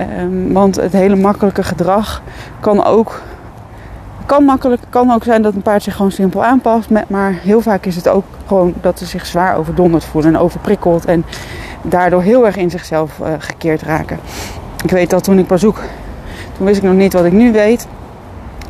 Um, 0.00 0.52
want 0.52 0.76
het 0.76 0.92
hele 0.92 1.16
makkelijke 1.16 1.62
gedrag 1.62 2.22
kan 2.60 2.84
ook, 2.84 3.22
kan 4.26 4.44
makkelijk, 4.44 4.82
kan 4.90 5.10
ook 5.10 5.24
zijn 5.24 5.42
dat 5.42 5.54
een 5.54 5.62
paard 5.62 5.82
zich 5.82 5.96
gewoon 5.96 6.12
simpel 6.12 6.44
aanpast. 6.44 6.88
Maar 7.08 7.32
heel 7.32 7.60
vaak 7.60 7.86
is 7.86 7.96
het 7.96 8.08
ook 8.08 8.24
gewoon 8.46 8.74
dat 8.80 8.98
ze 8.98 9.06
zich 9.06 9.26
zwaar 9.26 9.56
overdonderd 9.56 10.04
voelen 10.04 10.34
en 10.34 10.40
overprikkeld. 10.40 11.04
En 11.04 11.24
daardoor 11.82 12.22
heel 12.22 12.46
erg 12.46 12.56
in 12.56 12.70
zichzelf 12.70 13.18
uh, 13.18 13.26
gekeerd 13.38 13.82
raken. 13.82 14.18
Ik 14.84 14.90
weet 14.90 15.10
dat 15.10 15.24
toen 15.24 15.38
ik 15.38 15.46
pas 15.46 15.60
zoek, 15.60 15.82
toen 16.56 16.66
wist 16.66 16.78
ik 16.78 16.84
nog 16.84 16.94
niet 16.94 17.12
wat 17.12 17.24
ik 17.24 17.32
nu 17.32 17.52
weet 17.52 17.86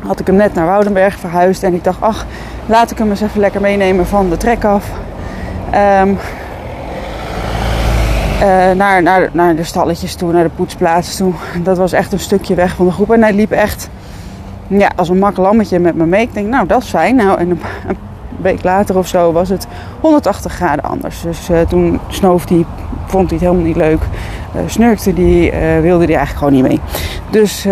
had 0.05 0.19
ik 0.19 0.27
hem 0.27 0.35
net 0.35 0.53
naar 0.53 0.65
Woudenberg 0.65 1.19
verhuisd. 1.19 1.63
En 1.63 1.73
ik 1.73 1.83
dacht, 1.83 2.01
ach, 2.01 2.25
laat 2.65 2.91
ik 2.91 2.97
hem 2.97 3.09
eens 3.09 3.21
even 3.21 3.39
lekker 3.39 3.61
meenemen 3.61 4.07
van 4.07 4.29
de 4.29 4.37
trek 4.37 4.63
af. 4.63 4.91
Uh, 5.73 6.01
naar, 8.75 9.03
naar, 9.03 9.29
naar 9.31 9.55
de 9.55 9.63
stalletjes 9.63 10.15
toe, 10.15 10.31
naar 10.31 10.43
de 10.43 10.49
poetsplaats 10.49 11.17
toe. 11.17 11.33
Dat 11.63 11.77
was 11.77 11.91
echt 11.91 12.13
een 12.13 12.19
stukje 12.19 12.55
weg 12.55 12.75
van 12.75 12.85
de 12.85 12.91
groep. 12.91 13.11
En 13.11 13.21
hij 13.21 13.33
liep 13.33 13.51
echt 13.51 13.89
ja, 14.67 14.91
als 14.95 15.09
een 15.09 15.19
mak 15.19 15.37
lammetje 15.37 15.79
met 15.79 15.95
me 15.95 16.05
mee. 16.05 16.21
Ik 16.21 16.33
denk, 16.33 16.47
nou, 16.47 16.67
dat 16.67 16.83
is 16.83 16.89
fijn. 16.89 17.15
Nou, 17.15 17.39
en 17.39 17.49
een, 17.49 17.59
week 18.37 18.63
later 18.63 18.97
of 18.97 19.07
zo 19.07 19.31
was 19.31 19.49
het 19.49 19.67
180 19.99 20.53
graden 20.53 20.83
anders. 20.83 21.21
Dus 21.21 21.49
uh, 21.49 21.59
toen 21.59 21.99
snoof 22.07 22.49
hij, 22.49 22.65
vond 23.05 23.29
hij 23.29 23.39
het 23.39 23.47
helemaal 23.47 23.67
niet 23.67 23.75
leuk. 23.75 24.01
Uh, 24.55 24.61
snurkte 24.65 25.11
hij, 25.11 25.51
wilde 25.81 26.05
hij 26.05 26.15
eigenlijk 26.15 26.37
gewoon 26.37 26.53
niet 26.53 26.63
mee. 26.63 26.79
Dus, 27.29 27.67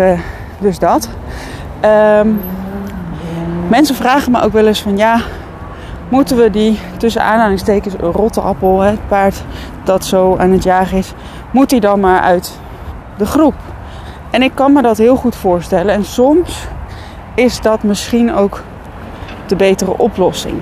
dus 0.58 0.78
dat. 0.78 1.08
Um, 1.84 2.40
mensen 3.68 3.94
vragen 3.94 4.32
me 4.32 4.42
ook 4.42 4.52
wel 4.52 4.66
eens 4.66 4.82
van 4.82 4.96
ja, 4.96 5.20
moeten 6.08 6.36
we 6.36 6.50
die 6.50 6.78
tussen 6.96 7.22
aanhalingstekens 7.22 7.94
rotte 7.94 8.40
appel, 8.40 8.80
het 8.80 9.08
paard 9.08 9.42
dat 9.84 10.04
zo 10.04 10.36
aan 10.36 10.50
het 10.50 10.62
jagen 10.62 10.98
is, 10.98 11.12
moet 11.50 11.70
die 11.70 11.80
dan 11.80 12.00
maar 12.00 12.20
uit 12.20 12.58
de 13.16 13.26
groep? 13.26 13.54
En 14.30 14.42
ik 14.42 14.54
kan 14.54 14.72
me 14.72 14.82
dat 14.82 14.98
heel 14.98 15.16
goed 15.16 15.36
voorstellen. 15.36 15.94
En 15.94 16.04
soms 16.04 16.66
is 17.34 17.60
dat 17.60 17.82
misschien 17.82 18.34
ook 18.34 18.62
de 19.46 19.56
betere 19.56 19.98
oplossing. 19.98 20.60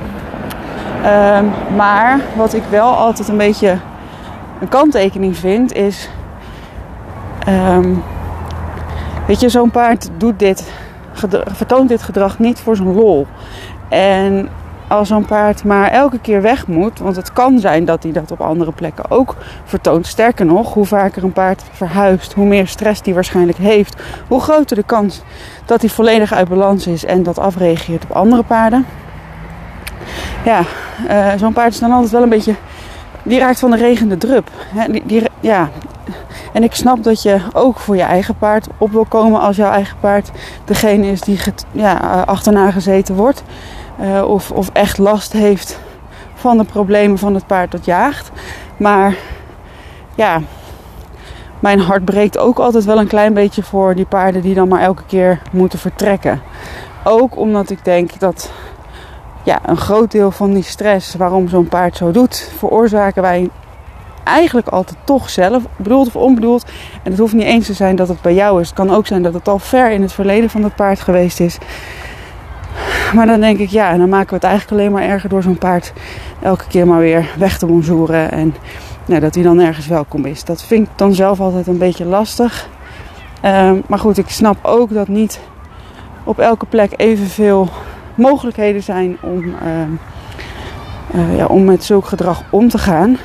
Um, 1.05 1.50
maar 1.76 2.21
wat 2.37 2.55
ik 2.55 2.62
wel 2.71 2.95
altijd 2.95 3.29
een 3.29 3.37
beetje 3.37 3.79
een 4.61 4.69
kanttekening 4.69 5.37
vind, 5.37 5.75
is. 5.75 6.09
Um, 7.49 8.03
weet 9.26 9.41
je, 9.41 9.49
zo'n 9.49 9.71
paard 9.71 10.11
doet 10.17 10.38
dit 10.38 10.73
vertoont 11.47 11.88
dit 11.88 12.03
gedrag 12.03 12.38
niet 12.38 12.61
voor 12.61 12.76
zijn 12.76 12.93
lol. 12.93 13.26
En 13.88 14.49
als 14.88 15.09
zo'n 15.09 15.25
paard 15.25 15.64
maar 15.64 15.90
elke 15.90 16.19
keer 16.19 16.43
weg 16.43 16.66
moet, 16.66 16.99
want 16.99 17.16
het 17.16 17.33
kan 17.33 17.59
zijn 17.59 17.85
dat 17.85 18.02
hij 18.02 18.12
dat 18.12 18.31
op 18.31 18.40
andere 18.40 18.73
plekken 18.73 19.11
ook 19.11 19.37
vertoont. 19.64 20.07
Sterker 20.07 20.47
nog, 20.47 20.75
hoe 20.75 20.85
vaker 20.85 21.25
een 21.25 21.33
paard 21.33 21.62
verhuist, 21.73 22.33
hoe 22.33 22.47
meer 22.47 22.66
stress 22.66 23.00
hij 23.05 23.14
waarschijnlijk 23.14 23.59
heeft, 23.59 24.02
hoe 24.28 24.40
groter 24.40 24.76
de 24.76 24.83
kans 24.83 25.23
dat 25.64 25.81
hij 25.81 25.90
volledig 25.90 26.33
uit 26.33 26.49
balans 26.49 26.87
is 26.87 27.05
en 27.05 27.23
dat 27.23 27.38
afreageert 27.38 28.05
op 28.05 28.11
andere 28.11 28.43
paarden. 28.43 28.87
Ja, 30.45 30.61
uh, 31.11 31.33
zo'n 31.38 31.52
paard 31.52 31.73
is 31.73 31.78
dan 31.78 31.93
altijd 31.93 32.12
wel 32.12 32.23
een 32.23 32.28
beetje. 32.28 32.55
Die 33.23 33.38
raakt 33.38 33.59
van 33.59 33.71
de 33.71 33.76
regende 33.76 34.19
drup. 34.19 34.50
Die, 34.90 35.02
die, 35.07 35.23
ja, 35.40 35.69
en 36.52 36.62
ik 36.62 36.75
snap 36.75 37.02
dat 37.02 37.23
je 37.23 37.40
ook 37.52 37.78
voor 37.78 37.97
je 37.97 38.02
eigen 38.02 38.37
paard 38.37 38.66
op 38.78 38.90
wil 38.90 39.05
komen 39.05 39.40
als 39.40 39.57
jouw 39.57 39.71
eigen 39.71 39.97
paard 40.00 40.31
degene 40.64 41.07
is 41.07 41.21
die 41.21 41.38
ja, 41.73 42.23
achterna 42.26 42.71
gezeten 42.71 43.14
wordt. 43.14 43.43
Uh, 44.00 44.29
of, 44.29 44.50
of 44.50 44.71
echt 44.73 44.99
last 44.99 45.33
heeft 45.33 45.79
van 46.35 46.59
de 46.59 46.65
problemen 46.65 47.19
van 47.19 47.35
het 47.35 47.47
paard 47.47 47.71
dat 47.71 47.85
jaagt. 47.85 48.31
Maar 48.76 49.15
ja, 50.15 50.41
mijn 51.61 51.81
hart 51.81 52.05
breekt 52.05 52.38
ook 52.38 52.59
altijd 52.59 52.85
wel 52.85 52.99
een 52.99 53.07
klein 53.07 53.35
beetje 53.35 53.62
voor 53.62 53.95
die 53.95 54.07
paarden 54.07 54.43
die 54.43 54.55
dan 54.55 54.69
maar 54.69 54.81
elke 54.81 55.03
keer 55.07 55.43
moeten 55.53 55.79
vertrekken. 55.79 56.43
Ook 57.05 57.37
omdat 57.37 57.71
ik 57.71 57.85
denk 57.85 58.19
dat 58.19 58.53
ja, 59.43 59.61
een 59.67 59.76
groot 59.76 60.11
deel 60.11 60.31
van 60.31 60.53
die 60.53 60.62
stress 60.62 61.15
waarom 61.15 61.49
zo'n 61.49 61.69
paard 61.69 61.97
zo 61.97 62.11
doet, 62.11 62.50
veroorzaken 62.59 63.23
wij 63.23 63.50
eigenlijk 64.25 64.69
altijd 64.69 64.99
toch 65.05 65.31
zelf, 65.31 65.62
bedoeld 65.76 66.07
of 66.07 66.17
onbedoeld. 66.17 66.65
En 67.03 67.11
het 67.11 67.21
hoeft 67.21 67.33
niet 67.33 67.47
eens 67.47 67.67
te 67.67 67.73
zijn 67.73 67.97
dat 67.97 68.09
het 68.09 68.21
bij 68.21 68.35
jou 68.35 68.61
is. 68.61 68.67
Het 68.67 68.76
kan 68.76 68.91
ook 68.91 69.07
zijn 69.07 69.23
dat 69.23 69.35
het 69.35 69.49
al 69.49 69.59
ver 69.59 69.91
in 69.91 70.03
het 70.03 70.12
verleden 70.12 70.50
van 70.50 70.62
het 70.62 70.75
paard 70.75 71.00
geweest 71.00 71.41
is. 71.41 71.59
Maar 73.14 73.26
dan 73.26 73.40
denk 73.40 73.59
ik, 73.59 73.68
ja, 73.68 73.97
dan 73.97 74.09
maken 74.09 74.28
we 74.28 74.35
het 74.35 74.45
eigenlijk 74.45 74.80
alleen 74.80 74.92
maar 74.92 75.02
erger 75.02 75.28
door 75.28 75.42
zo'n 75.42 75.59
paard 75.59 75.92
elke 76.42 76.64
keer 76.68 76.87
maar 76.87 77.00
weer 77.00 77.28
weg 77.38 77.59
te 77.59 77.66
bonjouren. 77.66 78.30
En 78.30 78.54
nou, 79.04 79.21
dat 79.21 79.35
hij 79.35 79.45
dan 79.45 79.61
ergens 79.61 79.87
welkom 79.87 80.25
is. 80.25 80.45
Dat 80.45 80.62
vind 80.62 80.87
ik 80.87 80.92
dan 80.97 81.14
zelf 81.14 81.40
altijd 81.40 81.66
een 81.66 81.78
beetje 81.78 82.04
lastig. 82.04 82.68
Um, 83.45 83.83
maar 83.87 83.99
goed, 83.99 84.18
ik 84.18 84.28
snap 84.28 84.56
ook 84.62 84.92
dat 84.92 85.09
niet 85.09 85.40
op 86.25 86.38
elke 86.38 86.66
plek 86.66 86.92
evenveel 86.97 87.68
mogelijkheden 88.14 88.83
zijn 88.83 89.16
om, 89.23 89.45
uh, 89.45 89.54
uh, 91.14 91.37
ja, 91.37 91.47
om 91.47 91.64
met 91.64 91.85
zulk 91.85 92.06
gedrag 92.06 92.42
om 92.50 92.68
te 92.68 92.78
gaan 92.78 93.18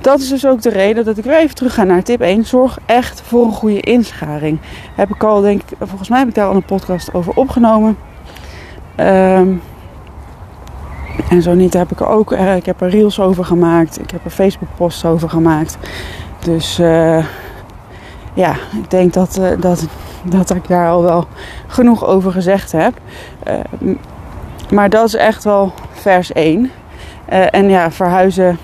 dat 0.00 0.20
is 0.20 0.28
dus 0.28 0.46
ook 0.46 0.62
de 0.62 0.70
reden 0.70 1.04
dat 1.04 1.18
ik 1.18 1.24
weer 1.24 1.38
even 1.38 1.54
terug 1.54 1.74
ga 1.74 1.84
naar 1.84 2.02
tip 2.02 2.20
1. 2.20 2.44
Zorg 2.44 2.78
echt 2.86 3.20
voor 3.20 3.44
een 3.44 3.52
goede 3.52 3.80
inscharing. 3.80 4.58
Heb 4.94 5.10
ik 5.14 5.24
al, 5.24 5.40
denk 5.40 5.62
ik, 5.62 5.76
volgens 5.78 6.08
mij 6.08 6.18
heb 6.18 6.28
ik 6.28 6.34
daar 6.34 6.48
al 6.48 6.54
een 6.54 6.64
podcast 6.64 7.14
over 7.14 7.32
opgenomen. 7.34 7.96
Um, 9.00 9.62
en 11.28 11.42
zo 11.42 11.54
niet 11.54 11.74
heb 11.74 11.90
ik 11.90 12.00
er 12.00 12.08
ook, 12.08 12.32
eh, 12.32 12.56
ik 12.56 12.66
heb 12.66 12.80
er 12.80 12.88
reels 12.88 13.20
over 13.20 13.44
gemaakt. 13.44 14.00
Ik 14.00 14.10
heb 14.10 14.24
er 14.24 14.30
Facebook 14.30 14.68
posts 14.76 15.04
over 15.04 15.28
gemaakt. 15.28 15.78
Dus 16.38 16.78
uh, 16.78 17.24
ja, 18.34 18.52
ik 18.52 18.90
denk 18.90 19.12
dat, 19.12 19.38
uh, 19.40 19.60
dat, 19.60 19.86
dat 20.22 20.50
ik 20.50 20.68
daar 20.68 20.88
al 20.88 21.02
wel 21.02 21.26
genoeg 21.66 22.04
over 22.04 22.32
gezegd 22.32 22.72
heb. 22.72 22.92
Uh, 23.48 23.94
maar 24.70 24.90
dat 24.90 25.06
is 25.06 25.14
echt 25.14 25.44
wel 25.44 25.72
vers 25.92 26.32
1. 26.32 26.70
en 27.50 27.68
ja, 27.68 27.90
verhuizen 27.90 28.58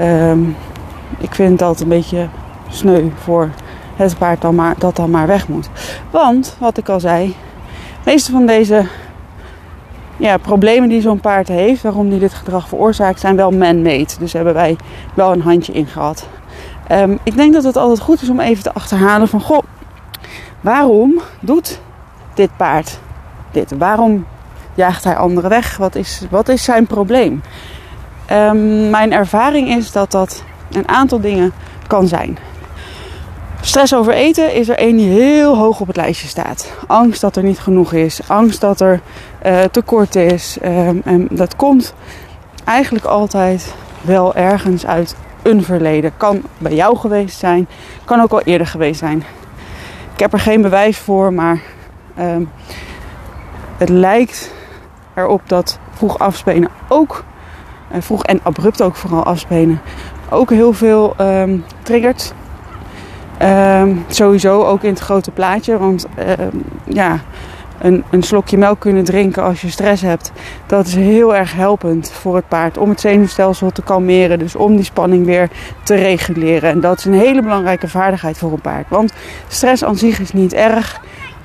Um, 0.00 0.56
ik 1.18 1.34
vind 1.34 1.58
dat 1.58 1.80
een 1.80 1.88
beetje 1.88 2.28
sneu 2.68 3.10
voor 3.22 3.50
het 3.96 4.18
paard 4.18 4.40
dan 4.40 4.54
maar, 4.54 4.74
dat 4.78 4.96
dan 4.96 5.10
maar 5.10 5.26
weg 5.26 5.48
moet. 5.48 5.68
Want, 6.10 6.56
wat 6.58 6.76
ik 6.76 6.88
al 6.88 7.00
zei, 7.00 7.26
de 8.04 8.10
meeste 8.10 8.30
van 8.30 8.46
deze 8.46 8.86
ja, 10.16 10.36
problemen 10.36 10.88
die 10.88 11.00
zo'n 11.00 11.20
paard 11.20 11.48
heeft, 11.48 11.82
waarom 11.82 12.10
die 12.10 12.18
dit 12.18 12.34
gedrag 12.34 12.68
veroorzaakt, 12.68 13.20
zijn 13.20 13.36
wel 13.36 13.50
man-made. 13.50 14.12
Dus 14.18 14.32
hebben 14.32 14.54
wij 14.54 14.76
wel 15.14 15.32
een 15.32 15.42
handje 15.42 15.72
in 15.72 15.86
gehad. 15.86 16.28
Um, 16.92 17.18
ik 17.22 17.36
denk 17.36 17.52
dat 17.52 17.64
het 17.64 17.76
altijd 17.76 18.00
goed 18.00 18.22
is 18.22 18.28
om 18.28 18.40
even 18.40 18.62
te 18.62 18.72
achterhalen 18.72 19.28
van, 19.28 19.40
goh, 19.40 19.62
waarom 20.60 21.20
doet 21.40 21.80
dit 22.34 22.50
paard 22.56 22.98
dit? 23.50 23.72
Waarom 23.78 24.26
jaagt 24.74 25.04
hij 25.04 25.16
anderen 25.16 25.50
weg? 25.50 25.76
Wat 25.76 25.94
is, 25.94 26.22
wat 26.30 26.48
is 26.48 26.64
zijn 26.64 26.86
probleem? 26.86 27.42
Um, 28.32 28.90
mijn 28.90 29.12
ervaring 29.12 29.68
is 29.68 29.92
dat 29.92 30.10
dat 30.10 30.44
een 30.72 30.88
aantal 30.88 31.20
dingen 31.20 31.52
kan 31.86 32.06
zijn. 32.06 32.38
Stress 33.60 33.94
over 33.94 34.12
eten 34.12 34.54
is 34.54 34.68
er 34.68 34.78
één 34.78 34.96
die 34.96 35.08
heel 35.08 35.56
hoog 35.56 35.80
op 35.80 35.86
het 35.86 35.96
lijstje 35.96 36.28
staat. 36.28 36.72
Angst 36.86 37.20
dat 37.20 37.36
er 37.36 37.42
niet 37.42 37.58
genoeg 37.58 37.92
is, 37.92 38.20
angst 38.28 38.60
dat 38.60 38.80
er 38.80 39.00
tekort 39.70 40.14
is. 40.14 40.58
Um, 40.64 41.02
en 41.04 41.28
dat 41.30 41.56
komt 41.56 41.94
eigenlijk 42.64 43.04
altijd 43.04 43.74
wel 44.00 44.34
ergens 44.34 44.86
uit 44.86 45.16
een 45.42 45.62
verleden. 45.62 46.12
Kan 46.16 46.42
bij 46.58 46.74
jou 46.74 46.96
geweest 46.96 47.38
zijn, 47.38 47.68
kan 48.04 48.20
ook 48.20 48.32
al 48.32 48.40
eerder 48.42 48.66
geweest 48.66 48.98
zijn. 48.98 49.24
Ik 50.14 50.20
heb 50.20 50.32
er 50.32 50.40
geen 50.40 50.62
bewijs 50.62 50.98
voor, 50.98 51.32
maar 51.32 51.60
um, 52.20 52.50
het 53.76 53.88
lijkt 53.88 54.54
erop 55.14 55.40
dat 55.46 55.78
vroeg 55.92 56.18
afspelen 56.18 56.68
ook 56.88 57.24
en 57.90 58.02
vroeg 58.02 58.24
en 58.24 58.40
abrupt 58.42 58.82
ook 58.82 58.96
vooral 58.96 59.24
afspelen. 59.24 59.80
Ook 60.30 60.50
heel 60.50 60.72
veel 60.72 61.14
um, 61.20 61.64
triggert. 61.82 62.34
Sowieso 64.08 64.64
ook 64.64 64.82
in 64.82 64.90
het 64.90 64.98
grote 64.98 65.30
plaatje. 65.30 65.78
Want 65.78 66.06
ja, 66.84 67.18
een, 67.84 68.04
een 68.10 68.22
slokje 68.22 68.58
melk 68.58 68.80
kunnen 68.80 69.04
drinken 69.04 69.42
als 69.42 69.60
je 69.60 69.70
stress 69.70 70.02
hebt. 70.02 70.32
Dat 70.66 70.86
is 70.86 70.94
heel 70.94 71.34
erg 71.34 71.54
helpend 71.54 72.10
voor 72.10 72.36
het 72.36 72.48
paard 72.48 72.78
om 72.78 72.88
het 72.88 73.00
zenuwstelsel 73.00 73.70
te 73.70 73.82
kalmeren. 73.82 74.38
Dus 74.38 74.56
om 74.56 74.76
die 74.76 74.84
spanning 74.84 75.26
weer 75.26 75.48
te 75.82 75.94
reguleren. 75.94 76.70
En 76.70 76.80
dat 76.80 76.98
is 76.98 77.04
een 77.04 77.12
hele 77.12 77.42
belangrijke 77.42 77.88
vaardigheid 77.88 78.38
voor 78.38 78.52
een 78.52 78.60
paard. 78.60 78.88
Want 78.88 79.12
stress 79.48 79.84
aan 79.84 79.96
zich 79.96 80.20
is 80.20 80.32
niet 80.32 80.52
erg 80.52 81.00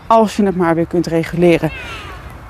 als 0.08 0.36
je 0.36 0.43
het 0.46 0.55
maar 0.55 0.75
weer 0.75 0.88
kunt 0.88 1.08
reguleren. 1.08 1.72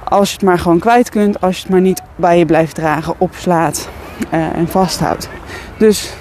Als 0.04 0.30
je 0.30 0.36
het 0.36 0.46
maar 0.46 0.60
gewoon 0.60 0.80
kwijt 0.80 1.10
kunt, 1.10 1.42
als 1.42 1.56
je 1.56 1.62
het 1.62 1.72
maar 1.72 1.82
niet 1.82 2.02
bij 2.16 2.38
je 2.38 2.46
blijft 2.46 2.76
dragen, 2.76 3.14
opslaat 3.18 3.90
uh, 4.34 4.56
en 4.56 4.68
vasthoudt. 4.68 5.30
Dus 5.78 6.14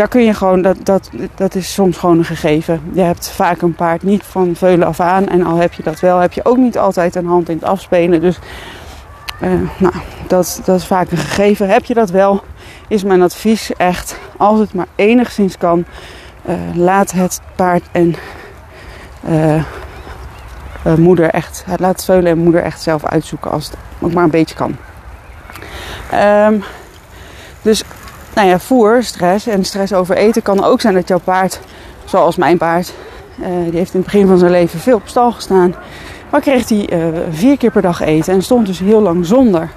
daar 0.00 0.08
kun 0.08 0.24
je 0.24 0.34
gewoon, 0.34 0.62
dat, 0.62 0.76
dat, 0.82 1.10
dat 1.34 1.54
is 1.54 1.72
soms 1.72 1.96
gewoon 1.96 2.18
een 2.18 2.24
gegeven. 2.24 2.80
Je 2.92 3.00
hebt 3.00 3.30
vaak 3.30 3.62
een 3.62 3.74
paard 3.74 4.02
niet 4.02 4.22
van 4.22 4.54
veulen 4.56 4.86
af 4.86 5.00
aan. 5.00 5.28
En 5.28 5.42
al 5.42 5.56
heb 5.56 5.72
je 5.72 5.82
dat 5.82 6.00
wel, 6.00 6.18
heb 6.18 6.32
je 6.32 6.44
ook 6.44 6.56
niet 6.56 6.78
altijd 6.78 7.14
een 7.14 7.26
hand 7.26 7.48
in 7.48 7.54
het 7.54 7.64
afspelen. 7.64 8.20
Dus 8.20 8.38
uh, 9.42 9.50
nou, 9.76 9.94
dat, 10.26 10.60
dat 10.64 10.76
is 10.76 10.86
vaak 10.86 11.10
een 11.10 11.16
gegeven. 11.18 11.68
Heb 11.68 11.84
je 11.84 11.94
dat 11.94 12.10
wel, 12.10 12.42
is 12.88 13.02
mijn 13.02 13.22
advies 13.22 13.72
echt, 13.76 14.18
als 14.36 14.58
het 14.58 14.74
maar 14.74 14.86
enigszins 14.94 15.58
kan, 15.58 15.84
uh, 16.48 16.54
laat 16.74 17.10
het 17.10 17.40
paard 17.56 17.84
en 17.92 18.14
uh, 19.28 19.64
moeder 20.96 21.30
echt, 21.30 21.64
laat 21.76 22.04
veulen 22.04 22.30
en 22.30 22.38
moeder 22.38 22.62
echt 22.62 22.82
zelf 22.82 23.04
uitzoeken 23.04 23.50
als 23.50 23.66
het 23.66 23.76
ook 23.98 24.12
maar 24.12 24.24
een 24.24 24.30
beetje 24.30 24.54
kan. 24.54 24.76
Um, 26.14 26.64
dus 27.62 27.84
nou 28.40 28.52
ja, 28.52 28.58
voer, 28.58 29.02
stress 29.02 29.46
en 29.46 29.64
stress 29.64 29.92
over 29.92 30.16
eten 30.16 30.42
kan 30.42 30.64
ook 30.64 30.80
zijn 30.80 30.94
dat 30.94 31.08
jouw 31.08 31.18
paard, 31.18 31.60
zoals 32.04 32.36
mijn 32.36 32.58
paard, 32.58 32.92
uh, 33.40 33.46
die 33.46 33.78
heeft 33.78 33.94
in 33.94 34.00
het 34.00 34.10
begin 34.10 34.26
van 34.26 34.38
zijn 34.38 34.50
leven 34.50 34.78
veel 34.78 34.96
op 34.96 35.08
stal 35.08 35.32
gestaan. 35.32 35.74
Maar 36.30 36.40
kreeg 36.40 36.68
hij 36.68 36.92
uh, 36.92 37.18
vier 37.30 37.56
keer 37.56 37.70
per 37.70 37.82
dag 37.82 38.00
eten 38.00 38.34
en 38.34 38.42
stond 38.42 38.66
dus 38.66 38.78
heel 38.78 39.00
lang 39.00 39.26
zonder. 39.26 39.70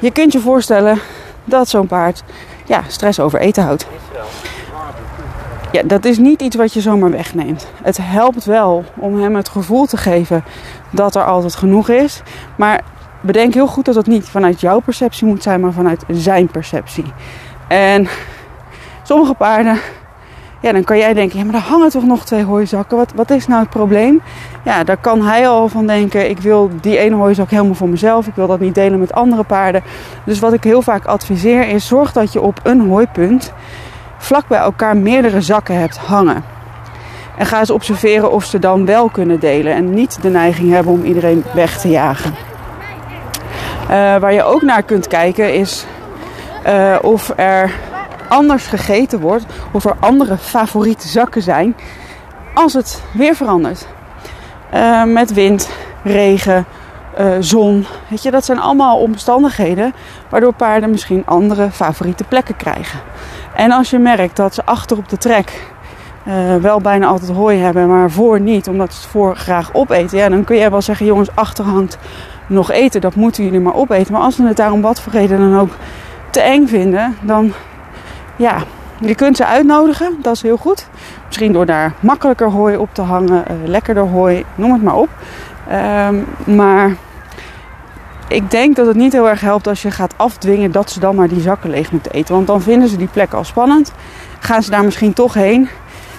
Je 0.00 0.10
kunt 0.10 0.32
je 0.32 0.40
voorstellen 0.40 0.98
dat 1.44 1.68
zo'n 1.68 1.86
paard 1.86 2.22
ja, 2.66 2.82
stress 2.86 3.20
over 3.20 3.40
eten 3.40 3.62
houdt. 3.62 3.86
Ja, 5.72 5.82
dat 5.82 6.04
is 6.04 6.18
niet 6.18 6.42
iets 6.42 6.56
wat 6.56 6.72
je 6.72 6.80
zomaar 6.80 7.10
wegneemt. 7.10 7.66
Het 7.82 7.98
helpt 8.00 8.44
wel 8.44 8.84
om 8.94 9.20
hem 9.20 9.36
het 9.36 9.48
gevoel 9.48 9.86
te 9.86 9.96
geven 9.96 10.44
dat 10.90 11.14
er 11.14 11.24
altijd 11.24 11.54
genoeg 11.54 11.88
is. 11.88 12.22
Maar 12.56 12.80
bedenk 13.20 13.54
heel 13.54 13.66
goed 13.66 13.84
dat 13.84 13.94
het 13.94 14.06
niet 14.06 14.24
vanuit 14.24 14.60
jouw 14.60 14.80
perceptie 14.80 15.26
moet 15.26 15.42
zijn, 15.42 15.60
maar 15.60 15.72
vanuit 15.72 16.04
zijn 16.08 16.46
perceptie. 16.46 17.12
En 17.72 18.08
sommige 19.02 19.34
paarden, 19.34 19.78
ja, 20.60 20.72
dan 20.72 20.84
kan 20.84 20.98
jij 20.98 21.14
denken, 21.14 21.38
ja, 21.38 21.44
maar 21.44 21.54
er 21.54 21.60
hangen 21.60 21.90
toch 21.90 22.04
nog 22.04 22.24
twee 22.24 22.44
hooizakken. 22.44 22.96
Wat, 22.96 23.12
wat 23.14 23.30
is 23.30 23.46
nou 23.46 23.60
het 23.60 23.70
probleem? 23.70 24.22
Ja, 24.64 24.84
daar 24.84 24.96
kan 24.96 25.22
hij 25.22 25.48
al 25.48 25.68
van 25.68 25.86
denken, 25.86 26.30
ik 26.30 26.38
wil 26.38 26.70
die 26.80 26.98
ene 26.98 27.14
hooizak 27.14 27.50
helemaal 27.50 27.74
voor 27.74 27.88
mezelf. 27.88 28.26
Ik 28.26 28.34
wil 28.34 28.46
dat 28.46 28.60
niet 28.60 28.74
delen 28.74 28.98
met 28.98 29.12
andere 29.12 29.42
paarden. 29.42 29.82
Dus 30.24 30.38
wat 30.38 30.52
ik 30.52 30.64
heel 30.64 30.82
vaak 30.82 31.04
adviseer 31.04 31.68
is, 31.68 31.86
zorg 31.86 32.12
dat 32.12 32.32
je 32.32 32.40
op 32.40 32.60
een 32.62 32.80
hooipunt 32.80 33.52
vlak 34.18 34.48
bij 34.48 34.58
elkaar 34.58 34.96
meerdere 34.96 35.40
zakken 35.40 35.78
hebt 35.78 35.96
hangen. 35.96 36.44
En 37.36 37.46
ga 37.46 37.58
eens 37.58 37.70
observeren 37.70 38.32
of 38.32 38.44
ze 38.44 38.58
dan 38.58 38.86
wel 38.86 39.08
kunnen 39.08 39.40
delen 39.40 39.74
en 39.74 39.94
niet 39.94 40.22
de 40.22 40.30
neiging 40.30 40.70
hebben 40.70 40.92
om 40.92 41.04
iedereen 41.04 41.44
weg 41.54 41.80
te 41.80 41.88
jagen. 41.88 42.34
Uh, 43.82 43.88
waar 44.16 44.32
je 44.32 44.42
ook 44.42 44.62
naar 44.62 44.82
kunt 44.82 45.06
kijken 45.06 45.54
is 45.54 45.86
uh, 46.66 46.96
of 47.02 47.32
er 47.36 47.74
anders 48.28 48.66
gegeten 48.66 49.20
wordt, 49.20 49.44
of 49.72 49.84
er 49.84 49.96
andere 50.00 50.36
favoriete 50.36 51.08
zakken 51.08 51.42
zijn 51.42 51.76
als 52.54 52.72
het 52.72 53.02
weer 53.12 53.34
verandert. 53.34 53.86
Uh, 54.74 55.04
met 55.04 55.32
wind, 55.32 55.70
regen, 56.02 56.64
zon. 57.40 57.86
Weet 58.08 58.22
je, 58.22 58.30
dat 58.30 58.44
zijn 58.44 58.60
allemaal 58.60 58.98
omstandigheden 58.98 59.94
waardoor 60.28 60.52
paarden 60.52 60.90
misschien 60.90 61.22
andere 61.26 61.70
favoriete 61.70 62.24
plekken 62.24 62.56
krijgen. 62.56 63.00
En 63.54 63.70
als 63.70 63.90
je 63.90 63.98
merkt 63.98 64.36
dat 64.36 64.54
ze 64.54 64.64
achter 64.64 64.96
op 64.96 65.08
de 65.08 65.18
trek 65.18 65.72
wel 66.60 66.80
bijna 66.80 67.06
altijd 67.06 67.30
hooi 67.30 67.58
hebben, 67.58 67.88
maar 67.88 68.10
voor 68.10 68.40
niet, 68.40 68.68
omdat 68.68 68.92
ze 68.92 69.00
het 69.00 69.10
voor 69.10 69.36
graag 69.36 69.74
opeten, 69.74 70.18
ja, 70.18 70.28
dan 70.28 70.44
kun 70.44 70.56
je 70.56 70.70
wel 70.70 70.82
zeggen: 70.82 71.06
jongens, 71.06 71.34
achter 71.34 71.64
hangt 71.64 71.98
nog 72.46 72.70
eten, 72.70 73.00
dat 73.00 73.14
moeten 73.14 73.44
jullie 73.44 73.60
maar 73.60 73.74
opeten. 73.74 74.12
Maar 74.12 74.22
als 74.22 74.36
ze 74.36 74.46
het 74.46 74.56
daarom 74.56 74.80
wat 74.80 75.00
voor 75.00 75.12
reden 75.12 75.38
dan 75.38 75.58
ook 75.58 75.70
te 76.32 76.40
eng 76.40 76.66
vinden, 76.66 77.16
dan 77.20 77.52
ja, 78.36 78.62
je 79.00 79.14
kunt 79.14 79.36
ze 79.36 79.46
uitnodigen, 79.46 80.16
dat 80.22 80.34
is 80.34 80.42
heel 80.42 80.56
goed. 80.56 80.86
Misschien 81.26 81.52
door 81.52 81.66
daar 81.66 81.92
makkelijker 82.00 82.50
hooi 82.50 82.76
op 82.76 82.88
te 82.92 83.02
hangen, 83.02 83.44
uh, 83.50 83.68
lekkerder 83.68 84.06
hooi, 84.06 84.44
noem 84.54 84.72
het 84.72 84.82
maar 84.82 84.96
op. 84.96 85.08
Um, 86.08 86.26
maar 86.56 86.96
ik 88.28 88.50
denk 88.50 88.76
dat 88.76 88.86
het 88.86 88.96
niet 88.96 89.12
heel 89.12 89.28
erg 89.28 89.40
helpt 89.40 89.66
als 89.66 89.82
je 89.82 89.90
gaat 89.90 90.14
afdwingen 90.16 90.72
dat 90.72 90.90
ze 90.90 91.00
dan 91.00 91.14
maar 91.14 91.28
die 91.28 91.40
zakken 91.40 91.70
leeg 91.70 91.92
moeten 91.92 92.12
eten. 92.12 92.34
Want 92.34 92.46
dan 92.46 92.62
vinden 92.62 92.88
ze 92.88 92.96
die 92.96 93.08
plek 93.12 93.32
al 93.32 93.44
spannend. 93.44 93.92
Gaan 94.38 94.62
ze 94.62 94.70
daar 94.70 94.84
misschien 94.84 95.12
toch 95.12 95.34
heen. 95.34 95.68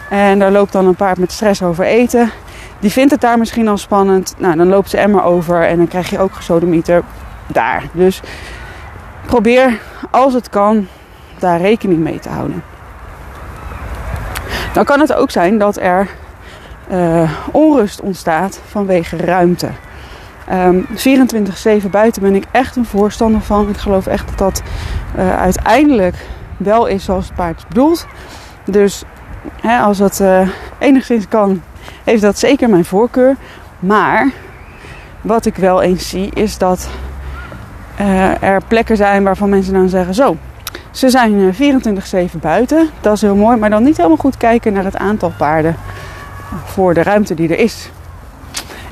En 0.10 0.39
daar 0.39 0.52
loopt 0.52 0.71
dan 0.71 0.88
een 0.88 0.95
paard 0.95 1.17
met 1.17 1.32
stress 1.32 1.63
over 1.63 1.86
eten. 1.86 2.32
Die 2.80 2.91
vindt 2.91 3.12
het 3.12 3.21
daar 3.21 3.38
misschien 3.38 3.67
al 3.67 3.78
spannend. 3.78 4.36
Nou, 4.38 4.56
dan 4.56 4.67
loopt 4.67 4.89
ze 4.89 4.97
er 4.97 5.10
maar 5.10 5.23
over 5.23 5.62
en 5.62 5.78
dan 5.78 5.88
krijg 5.88 6.10
je 6.10 6.19
ook 6.19 6.34
gesodemieter 6.34 7.04
daar. 7.47 7.84
Dus 7.91 8.21
probeer 9.26 9.80
als 10.13 10.34
het 10.34 10.49
kan 10.49 10.88
daar 11.39 11.62
rekening 11.62 11.99
mee 11.99 12.19
te 12.19 12.30
houden. 12.30 12.63
Dan 14.73 14.84
kan 14.86 14.99
het 14.99 15.13
ook 15.13 15.32
zijn 15.32 15.58
dat 15.58 15.78
er 15.78 16.10
uh, 16.91 17.32
onrust 17.52 18.02
ontstaat 18.02 18.62
vanwege 18.67 19.17
ruimte. 19.17 19.69
Um, 20.52 20.88
ehm, 20.95 21.82
24-7 21.86 21.89
buiten 21.89 22.21
ben 22.21 22.36
ik 22.36 22.45
echt 22.52 22.76
een 22.76 22.86
voorstander 22.86 23.41
van. 23.41 23.69
Ik 23.69 23.78
geloof 23.78 24.08
echt 24.08 24.28
dat 24.28 24.38
dat 24.38 24.62
uh, 25.17 25.36
uiteindelijk 25.36 26.15
wel 26.58 26.86
is 26.86 27.04
zoals 27.04 27.26
het 27.26 27.36
paard 27.36 27.67
bedoelt. 27.67 28.08
Dus 28.65 29.04
hè, 29.62 29.80
als 29.80 29.97
dat 29.97 30.19
uh, 30.19 30.49
enigszins 30.78 31.28
kan, 31.28 31.62
heeft 32.04 32.21
dat 32.21 32.39
zeker 32.39 32.69
mijn 32.69 32.86
voorkeur. 32.86 33.36
Maar 33.80 34.32
wat 35.21 35.45
ik 35.45 35.56
wel 35.56 35.82
eens 35.82 36.10
zie 36.10 36.32
is 36.34 36.58
dat 36.58 36.89
uh, 37.99 38.43
er 38.43 38.62
plekken 38.67 38.97
zijn 38.97 39.23
waarvan 39.23 39.49
mensen 39.49 39.73
dan 39.73 39.89
zeggen: 39.89 40.13
Zo, 40.13 40.38
ze 40.91 41.10
zijn 41.10 41.53
24-7 41.53 42.39
buiten. 42.41 42.89
Dat 43.01 43.15
is 43.15 43.21
heel 43.21 43.36
mooi, 43.36 43.58
maar 43.58 43.69
dan 43.69 43.84
niet 43.84 43.97
helemaal 43.97 44.17
goed 44.17 44.38
kijken 44.38 44.73
naar 44.73 44.84
het 44.84 44.97
aantal 44.97 45.34
paarden 45.38 45.75
voor 46.65 46.93
de 46.93 47.03
ruimte 47.03 47.34
die 47.34 47.49
er 47.49 47.60
is. 47.60 47.89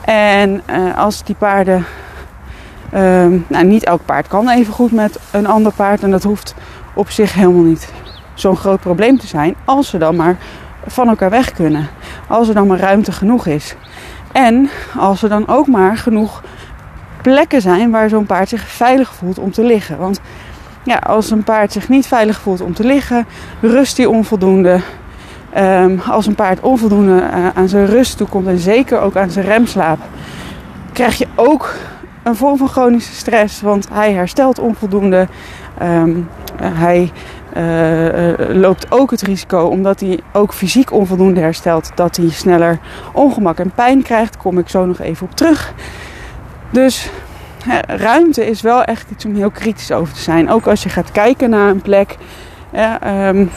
En 0.02 0.62
uh, 0.70 0.98
als 0.98 1.24
die 1.24 1.36
paarden. 1.36 1.86
Uh, 2.94 3.26
nou, 3.48 3.66
niet 3.66 3.84
elk 3.84 4.06
paard 4.06 4.28
kan 4.28 4.50
even 4.50 4.74
goed 4.74 4.92
met 4.92 5.20
een 5.32 5.48
ander 5.48 5.74
paard. 5.74 6.04
En 6.04 6.12
dat 6.12 6.24
hoeft 6.24 6.56
op 6.94 7.10
zich 7.10 7.34
helemaal 7.34 7.64
niet 7.64 7.92
zo'n 8.34 8.58
groot 8.58 8.80
probleem 8.80 9.18
te 9.20 9.28
zijn. 9.28 9.56
Als 9.66 9.90
ze 9.90 9.98
dan 9.98 10.16
maar 10.16 10.38
van 10.88 11.08
elkaar 11.08 11.30
weg 11.30 11.52
kunnen. 11.52 11.88
Als 12.28 12.48
er 12.48 12.54
dan 12.54 12.68
maar 12.68 12.80
ruimte 12.80 13.12
genoeg 13.12 13.46
is. 13.46 13.76
En 14.32 14.70
als 14.98 15.24
er 15.24 15.30
dan 15.30 15.48
ook 15.48 15.68
maar 15.68 15.98
genoeg 15.98 16.42
plekken 17.22 17.62
zijn 17.62 17.92
waar 17.92 18.10
zo'n 18.10 18.26
paard 18.26 18.50
zich 18.50 18.68
veilig 18.68 19.14
voelt 19.14 19.40
om 19.40 19.52
te 19.52 19.64
liggen. 19.64 19.98
Want 19.98 20.20
ja, 20.84 20.96
als 20.96 21.32
een 21.32 21.44
paard 21.44 21.72
zich 21.72 21.90
niet 21.90 22.08
veilig 22.08 22.40
voelt 22.40 22.62
om 22.62 22.74
te 22.74 22.84
liggen, 22.84 23.26
rust 23.60 23.98
hij 23.98 24.06
onvoldoende, 24.06 24.80
Um, 25.58 26.00
als 26.00 26.26
een 26.26 26.36
paard 26.36 26.60
onvoldoende 26.60 27.22
uh, 27.22 27.48
aan 27.54 27.68
zijn 27.68 27.86
rust 27.86 28.18
toekomt 28.18 28.48
en 28.48 28.58
zeker 28.58 29.00
ook 29.00 29.16
aan 29.16 29.30
zijn 29.30 29.46
remslaap, 29.46 30.00
krijg 30.94 31.18
je 31.18 31.28
ook 31.36 31.76
een 32.24 32.36
vorm 32.36 32.58
van 32.58 32.68
chronische 32.68 33.14
stress, 33.14 33.62
want 33.62 33.88
hij 33.92 34.14
herstelt 34.14 34.60
onvoldoende. 34.60 35.28
Um, 35.82 36.30
hij 36.62 37.12
uh, 37.58 38.30
uh, 38.30 38.34
loopt 38.50 38.92
ook 38.92 39.12
het 39.12 39.22
risico, 39.22 39.66
omdat 39.66 40.00
hij 40.00 40.20
ook 40.34 40.54
fysiek 40.54 40.92
onvoldoende 40.92 41.40
herstelt, 41.40 41.92
dat 41.96 42.16
hij 42.16 42.30
sneller 42.30 42.80
ongemak 43.14 43.60
en 43.60 43.72
pijn 43.76 44.02
krijgt. 44.02 44.34
Daar 44.34 44.42
kom 44.42 44.58
ik 44.58 44.70
zo 44.70 44.86
nog 44.86 45.00
even 45.00 45.28
op 45.28 45.36
terug. 45.36 45.74
Dus 46.72 47.10
ruimte 47.88 48.46
is 48.46 48.62
wel 48.62 48.84
echt 48.84 49.12
iets 49.12 49.26
om 49.26 49.36
heel 49.36 49.52
kritisch 49.52 49.92
over 49.92 50.14
te 50.14 50.22
zijn. 50.22 50.50
Ook 50.50 50.68
als 50.68 50.84
je 50.84 50.90
gaat 50.90 51.12
kijken 51.12 51.50
naar 51.50 51.70
een 51.70 51.82
plek. 51.82 52.18
Um, 53.06 53.50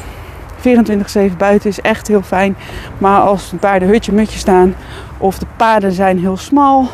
24-7 1.32 1.36
buiten 1.36 1.70
is 1.70 1.80
echt 1.80 2.08
heel 2.08 2.22
fijn. 2.22 2.56
Maar 2.98 3.20
als 3.20 3.52
een 3.52 3.58
paarden 3.58 3.88
hutje 3.88 4.12
mutje 4.12 4.38
staan 4.38 4.74
of 5.18 5.38
de 5.38 5.46
paden 5.56 5.92
zijn 5.92 6.18
heel 6.18 6.36
smal. 6.36 6.88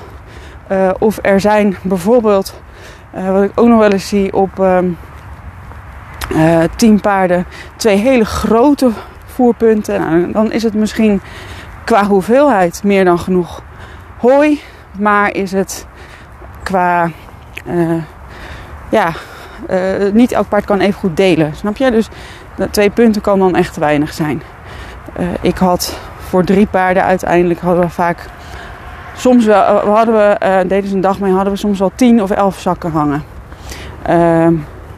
Uh, 0.73 0.91
of 0.99 1.19
er 1.23 1.41
zijn 1.41 1.77
bijvoorbeeld, 1.83 2.61
uh, 3.15 3.33
wat 3.33 3.43
ik 3.43 3.53
ook 3.55 3.69
nog 3.69 3.79
wel 3.79 3.91
eens 3.91 4.09
zie 4.09 4.33
op 4.33 4.59
uh, 4.61 4.79
uh, 6.35 6.63
10 6.77 7.01
paarden, 7.01 7.47
twee 7.77 7.97
hele 7.97 8.25
grote 8.25 8.91
voerpunten. 9.25 10.01
Nou, 10.01 10.33
dan 10.33 10.53
is 10.53 10.63
het 10.63 10.75
misschien 10.75 11.21
qua 11.85 12.07
hoeveelheid 12.07 12.83
meer 12.85 13.05
dan 13.05 13.19
genoeg 13.19 13.63
hooi. 14.19 14.61
Maar 14.99 15.35
is 15.35 15.53
het 15.53 15.87
qua, 16.63 17.11
ja, 18.89 19.13
niet 20.13 20.33
elk 20.33 20.49
paard 20.49 20.65
kan 20.65 20.81
even 20.81 21.01
goed 21.01 21.17
delen. 21.17 21.55
Snap 21.55 21.77
je? 21.77 21.91
Dus 21.91 22.09
twee 22.71 22.91
punten 22.91 23.23
kan 23.23 23.39
dan 23.39 23.57
echt 23.57 23.77
weinig 23.77 24.13
zijn. 24.13 24.43
Uh, 25.21 25.27
ik 25.41 25.59
had 25.59 25.99
voor 26.19 26.45
drie 26.45 26.67
paarden 26.67 27.05
uiteindelijk 27.05 27.61
hadden 27.61 27.85
we 27.85 27.91
vaak 27.91 28.27
soms 29.17 29.45
wel, 29.45 29.63
hadden 29.77 30.15
we, 30.15 30.65
deden 30.67 30.89
ze 30.89 30.95
een 30.95 31.01
dag 31.01 31.21
mee, 31.21 31.33
hadden 31.33 31.53
we 31.53 31.59
soms 31.59 31.79
wel 31.79 31.93
10 31.95 32.23
of 32.23 32.31
11 32.31 32.61
zakken 32.61 32.91
hangen. 32.91 33.25
Ehm, 34.03 34.55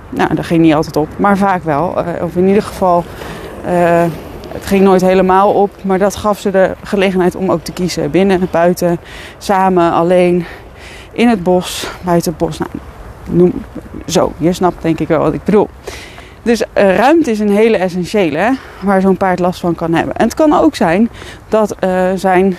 nou, 0.08 0.34
dat 0.34 0.46
ging 0.46 0.62
niet 0.62 0.74
altijd 0.74 0.96
op, 0.96 1.08
maar 1.16 1.36
vaak 1.36 1.62
wel. 1.62 1.94
of 2.22 2.36
in 2.36 2.46
ieder 2.46 2.62
geval, 2.62 3.04
het 4.52 4.66
ging 4.66 4.84
nooit 4.84 5.00
helemaal 5.00 5.52
op, 5.52 5.70
maar 5.82 5.98
dat 5.98 6.16
gaf 6.16 6.38
ze 6.38 6.50
de 6.50 6.70
gelegenheid 6.82 7.34
om 7.34 7.50
ook 7.50 7.62
te 7.62 7.72
kiezen. 7.72 8.10
Binnen, 8.10 8.48
buiten, 8.50 8.98
samen, 9.38 9.92
alleen, 9.92 10.46
in 11.12 11.28
het 11.28 11.42
bos, 11.42 11.90
buiten 12.00 12.30
het 12.30 12.40
bos. 12.40 12.58
Nou, 12.58 12.70
noem, 13.30 13.52
zo, 14.06 14.32
je 14.36 14.52
snapt 14.52 14.82
denk 14.82 14.98
ik 14.98 15.08
wel 15.08 15.18
wat 15.20 15.32
ik 15.32 15.44
bedoel. 15.44 15.68
Dus 16.42 16.60
uh, 16.60 16.96
ruimte 16.96 17.30
is 17.30 17.38
een 17.38 17.50
hele 17.50 17.76
essentiële 17.76 18.38
hè, 18.38 18.50
waar 18.80 19.00
zo'n 19.00 19.16
paard 19.16 19.38
last 19.38 19.60
van 19.60 19.74
kan 19.74 19.94
hebben. 19.94 20.16
En 20.16 20.24
het 20.24 20.34
kan 20.34 20.52
ook 20.52 20.76
zijn 20.76 21.08
dat 21.48 21.76
uh, 21.84 22.10
zijn 22.14 22.56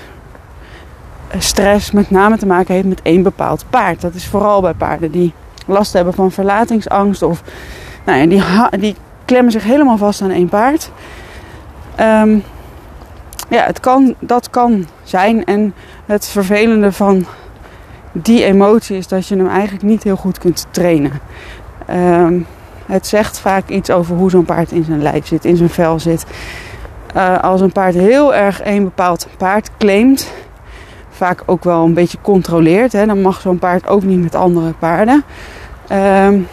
stress 1.38 1.92
met 1.92 2.10
name 2.10 2.38
te 2.38 2.46
maken 2.46 2.74
heeft 2.74 2.88
met 2.88 3.02
één 3.02 3.24
bepaald 3.24 3.66
paard. 3.70 4.02
Dat 4.02 4.14
is 4.14 4.28
vooral 4.28 4.62
bij 4.62 4.74
paarden 4.74 5.12
die 5.12 5.34
last 5.66 5.94
hebben 5.94 6.14
van 6.14 6.32
verlatingsangst 6.32 7.22
of 7.22 7.42
nou 8.06 8.18
ja, 8.18 8.26
die, 8.70 8.80
die 8.80 8.96
klemmen 9.26 9.52
zich 9.52 9.64
helemaal 9.64 9.98
vast 9.98 10.22
aan 10.22 10.32
één 10.32 10.50
paard. 10.50 10.92
Um, 12.00 12.44
ja, 13.50 13.64
het 13.66 13.80
kan, 13.80 14.16
dat 14.20 14.50
kan 14.50 14.88
zijn. 15.04 15.46
En 15.46 15.74
het 16.06 16.28
vervelende 16.28 16.92
van 16.92 17.26
die 18.14 18.44
emotie 18.44 18.98
is 18.98 19.08
dat 19.08 19.28
je 19.28 19.36
hem 19.36 19.50
eigenlijk 19.50 19.84
niet 19.84 20.04
heel 20.04 20.16
goed 20.16 20.38
kunt 20.38 20.66
trainen. 20.72 21.12
Um, 21.90 22.46
het 22.86 23.08
zegt 23.08 23.40
vaak 23.40 23.70
iets 23.70 23.90
over 23.90 24.16
hoe 24.16 24.30
zo'n 24.30 24.46
paard 24.46 24.72
in 24.72 24.84
zijn 24.84 25.02
lijf 25.02 25.28
zit, 25.28 25.46
in 25.46 25.58
zijn 25.58 25.70
vel 25.70 26.00
zit. 26.00 26.26
Uh, 27.16 27.40
als 27.40 27.62
een 27.62 27.72
paard 27.72 27.94
heel 27.94 28.34
erg 28.34 28.66
een 28.66 28.84
bepaald 28.84 29.28
paard 29.38 29.70
claimt, 29.78 30.32
vaak 31.10 31.44
ook 31.46 31.64
wel 31.64 31.84
een 31.84 31.94
beetje 31.94 32.18
controleert, 32.22 32.92
hè, 32.92 33.06
dan 33.06 33.22
mag 33.22 33.42
zo'n 33.42 33.60
paard 33.60 33.88
ook 33.88 34.04
niet 34.04 34.22
met 34.22 34.36
andere 34.36 34.74
paarden. 34.80 35.24
Um, 35.92 36.48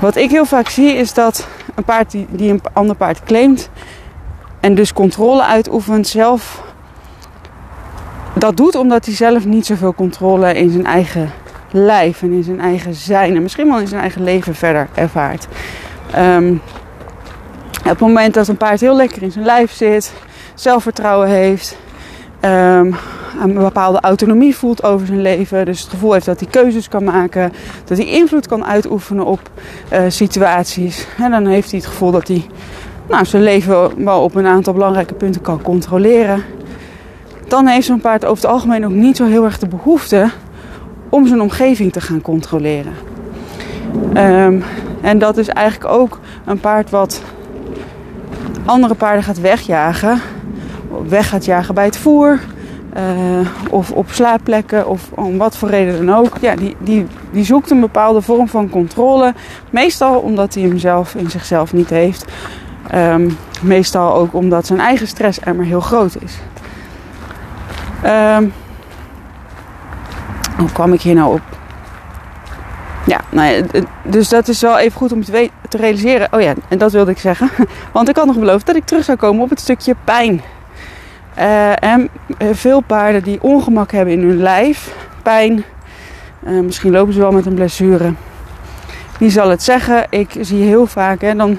wat 0.00 0.16
ik 0.16 0.30
heel 0.30 0.44
vaak 0.44 0.68
zie 0.68 0.92
is 0.92 1.14
dat 1.14 1.48
een 1.74 1.84
paard 1.84 2.10
die 2.10 2.50
een 2.50 2.62
ander 2.72 2.96
paard 2.96 3.22
claimt 3.22 3.70
en 4.60 4.74
dus 4.74 4.92
controle 4.92 5.44
uitoefent, 5.44 6.06
zelf 6.06 6.62
dat 8.34 8.56
doet 8.56 8.74
omdat 8.74 9.04
hij 9.04 9.14
zelf 9.14 9.44
niet 9.44 9.66
zoveel 9.66 9.94
controle 9.94 10.54
in 10.54 10.70
zijn 10.70 10.86
eigen 10.86 11.30
lijf 11.70 12.22
en 12.22 12.32
in 12.32 12.42
zijn 12.42 12.60
eigen 12.60 12.94
zijn 12.94 13.36
en 13.36 13.42
misschien 13.42 13.68
wel 13.68 13.78
in 13.78 13.88
zijn 13.88 14.00
eigen 14.00 14.22
leven 14.22 14.54
verder 14.54 14.88
ervaart. 14.94 15.48
Op 17.78 17.94
het 17.94 17.98
moment 17.98 18.34
dat 18.34 18.48
een 18.48 18.56
paard 18.56 18.80
heel 18.80 18.96
lekker 18.96 19.22
in 19.22 19.32
zijn 19.32 19.44
lijf 19.44 19.72
zit, 19.72 20.12
zelfvertrouwen 20.54 21.28
heeft, 21.28 21.76
um, 22.44 22.96
een 23.40 23.54
bepaalde 23.54 24.00
autonomie 24.00 24.56
voelt 24.56 24.82
over 24.82 25.06
zijn 25.06 25.22
leven, 25.22 25.64
dus 25.64 25.80
het 25.80 25.90
gevoel 25.90 26.12
heeft 26.12 26.26
dat 26.26 26.40
hij 26.40 26.48
keuzes 26.48 26.88
kan 26.88 27.04
maken, 27.04 27.52
dat 27.84 27.98
hij 27.98 28.06
invloed 28.06 28.46
kan 28.46 28.64
uitoefenen 28.64 29.24
op 29.24 29.40
uh, 29.92 30.00
situaties, 30.08 31.06
en 31.18 31.30
dan 31.30 31.46
heeft 31.46 31.70
hij 31.70 31.80
het 31.80 31.88
gevoel 31.88 32.10
dat 32.10 32.28
hij 32.28 32.46
nou, 33.08 33.24
zijn 33.24 33.42
leven 33.42 34.04
wel 34.04 34.22
op 34.22 34.34
een 34.34 34.46
aantal 34.46 34.72
belangrijke 34.72 35.14
punten 35.14 35.40
kan 35.40 35.62
controleren. 35.62 36.44
Dan 37.48 37.66
heeft 37.66 37.86
zo'n 37.86 38.00
paard 38.00 38.24
over 38.24 38.42
het 38.42 38.52
algemeen 38.52 38.84
ook 38.84 38.92
niet 38.92 39.16
zo 39.16 39.24
heel 39.24 39.44
erg 39.44 39.58
de 39.58 39.68
behoefte 39.68 40.30
om 41.08 41.26
zijn 41.26 41.40
omgeving 41.40 41.92
te 41.92 42.00
gaan 42.00 42.20
controleren. 42.20 42.92
Um, 44.14 44.64
en 45.00 45.18
dat 45.18 45.36
is 45.36 45.48
eigenlijk 45.48 45.92
ook 45.92 46.20
een 46.44 46.60
paard 46.60 46.90
wat 46.90 47.22
andere 48.64 48.94
paarden 48.94 49.22
gaat 49.22 49.40
wegjagen. 49.40 50.20
Weg 51.08 51.28
gaat 51.28 51.44
jagen 51.44 51.74
bij 51.74 51.84
het 51.84 51.96
voer. 51.96 52.40
Uh, 52.96 53.48
of 53.70 53.90
op 53.90 54.10
slaapplekken 54.10 54.88
of 54.88 55.10
om 55.14 55.38
wat 55.38 55.56
voor 55.56 55.68
reden 55.68 56.06
dan 56.06 56.16
ook. 56.16 56.32
Ja, 56.40 56.56
die, 56.56 56.76
die, 56.78 57.06
die 57.32 57.44
zoekt 57.44 57.70
een 57.70 57.80
bepaalde 57.80 58.20
vorm 58.20 58.48
van 58.48 58.70
controle. 58.70 59.34
Meestal 59.70 60.18
omdat 60.18 60.54
hij 60.54 60.62
hem 60.62 60.78
zelf 60.78 61.14
in 61.14 61.30
zichzelf 61.30 61.72
niet 61.72 61.90
heeft. 61.90 62.24
Um, 62.94 63.36
meestal 63.62 64.14
ook 64.14 64.34
omdat 64.34 64.66
zijn 64.66 64.80
eigen 64.80 65.06
stressemmer 65.06 65.64
heel 65.64 65.80
groot 65.80 66.16
is. 66.20 66.38
Um, 68.04 68.52
hoe 70.58 70.72
kwam 70.72 70.92
ik 70.92 71.00
hier 71.00 71.14
nou 71.14 71.34
op? 71.34 71.40
Ja, 73.06 73.20
nou 73.28 73.50
ja, 73.50 73.62
dus 74.02 74.28
dat 74.28 74.48
is 74.48 74.60
wel 74.60 74.78
even 74.78 74.98
goed 74.98 75.12
om 75.12 75.24
te, 75.24 75.50
te 75.68 75.76
realiseren. 75.76 76.28
Oh 76.30 76.40
ja, 76.40 76.54
en 76.68 76.78
dat 76.78 76.92
wilde 76.92 77.10
ik 77.10 77.18
zeggen. 77.18 77.50
Want 77.92 78.08
ik 78.08 78.16
had 78.16 78.26
nog 78.26 78.38
beloofd 78.38 78.66
dat 78.66 78.76
ik 78.76 78.84
terug 78.84 79.04
zou 79.04 79.18
komen 79.18 79.42
op 79.42 79.50
het 79.50 79.60
stukje 79.60 79.94
pijn. 80.04 80.40
Uh, 81.38 81.82
en 81.82 82.08
eh, 82.38 82.48
veel 82.52 82.80
paarden 82.80 83.22
die 83.22 83.42
ongemak 83.42 83.92
hebben 83.92 84.14
in 84.14 84.28
hun 84.28 84.36
lijf, 84.36 84.94
pijn, 85.22 85.64
uh, 86.46 86.60
misschien 86.60 86.90
lopen 86.90 87.12
ze 87.12 87.20
wel 87.20 87.32
met 87.32 87.46
een 87.46 87.54
blessure. 87.54 88.12
Wie 89.18 89.30
zal 89.30 89.48
het 89.48 89.62
zeggen? 89.62 90.06
Ik 90.10 90.34
zie 90.40 90.62
heel 90.62 90.86
vaak, 90.86 91.20
hè, 91.20 91.34
dan 91.34 91.58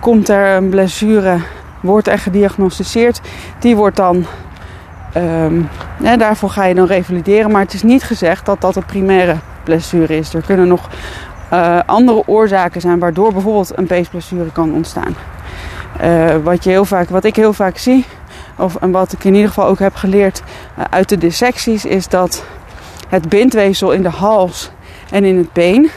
komt 0.00 0.28
er 0.28 0.56
een 0.56 0.68
blessure, 0.68 1.38
wordt 1.80 2.08
er 2.08 2.18
gediagnosticeerd. 2.18 3.20
Die 3.58 3.76
wordt 3.76 3.96
dan 3.96 4.26
Ja, 6.02 6.16
daarvoor 6.16 6.50
ga 6.50 6.64
je 6.64 6.74
dan 6.74 6.86
revalideren. 6.86 7.50
Maar 7.50 7.62
het 7.62 7.74
is 7.74 7.82
niet 7.82 8.02
gezegd 8.02 8.46
dat 8.46 8.60
dat 8.60 8.76
een 8.76 8.84
primaire 8.84 9.36
blessure 9.64 10.16
is. 10.16 10.34
Er 10.34 10.42
kunnen 10.42 10.68
nog 10.68 10.88
uh, 11.52 11.78
andere 11.86 12.22
oorzaken 12.26 12.80
zijn 12.80 12.98
waardoor 12.98 13.32
bijvoorbeeld 13.32 13.78
een 13.78 13.86
peesblessure 13.86 14.52
kan 14.52 14.74
ontstaan. 14.74 15.14
Uh, 16.02 16.36
wat, 16.42 16.64
je 16.64 16.70
heel 16.70 16.84
vaak, 16.84 17.08
wat 17.08 17.24
ik 17.24 17.36
heel 17.36 17.52
vaak 17.52 17.76
zie, 17.78 18.04
of, 18.56 18.76
en 18.76 18.90
wat 18.90 19.12
ik 19.12 19.24
in 19.24 19.34
ieder 19.34 19.48
geval 19.48 19.66
ook 19.66 19.78
heb 19.78 19.94
geleerd 19.94 20.42
uh, 20.78 20.84
uit 20.90 21.08
de 21.08 21.18
dissecties, 21.18 21.84
is 21.84 22.08
dat 22.08 22.44
het 23.08 23.28
bindweefsel 23.28 23.92
in 23.92 24.02
de 24.02 24.08
hals 24.08 24.70
en 25.10 25.24
in 25.24 25.36
het 25.36 25.52
been 25.52 25.90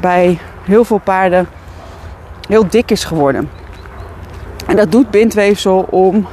bij 0.00 0.38
heel 0.64 0.84
veel 0.84 0.98
paarden 0.98 1.48
heel 2.48 2.68
dik 2.68 2.90
is 2.90 3.04
geworden. 3.04 3.50
En 4.66 4.76
dat 4.76 4.92
doet 4.92 5.10
bindweefsel 5.10 5.86
om 5.90 6.26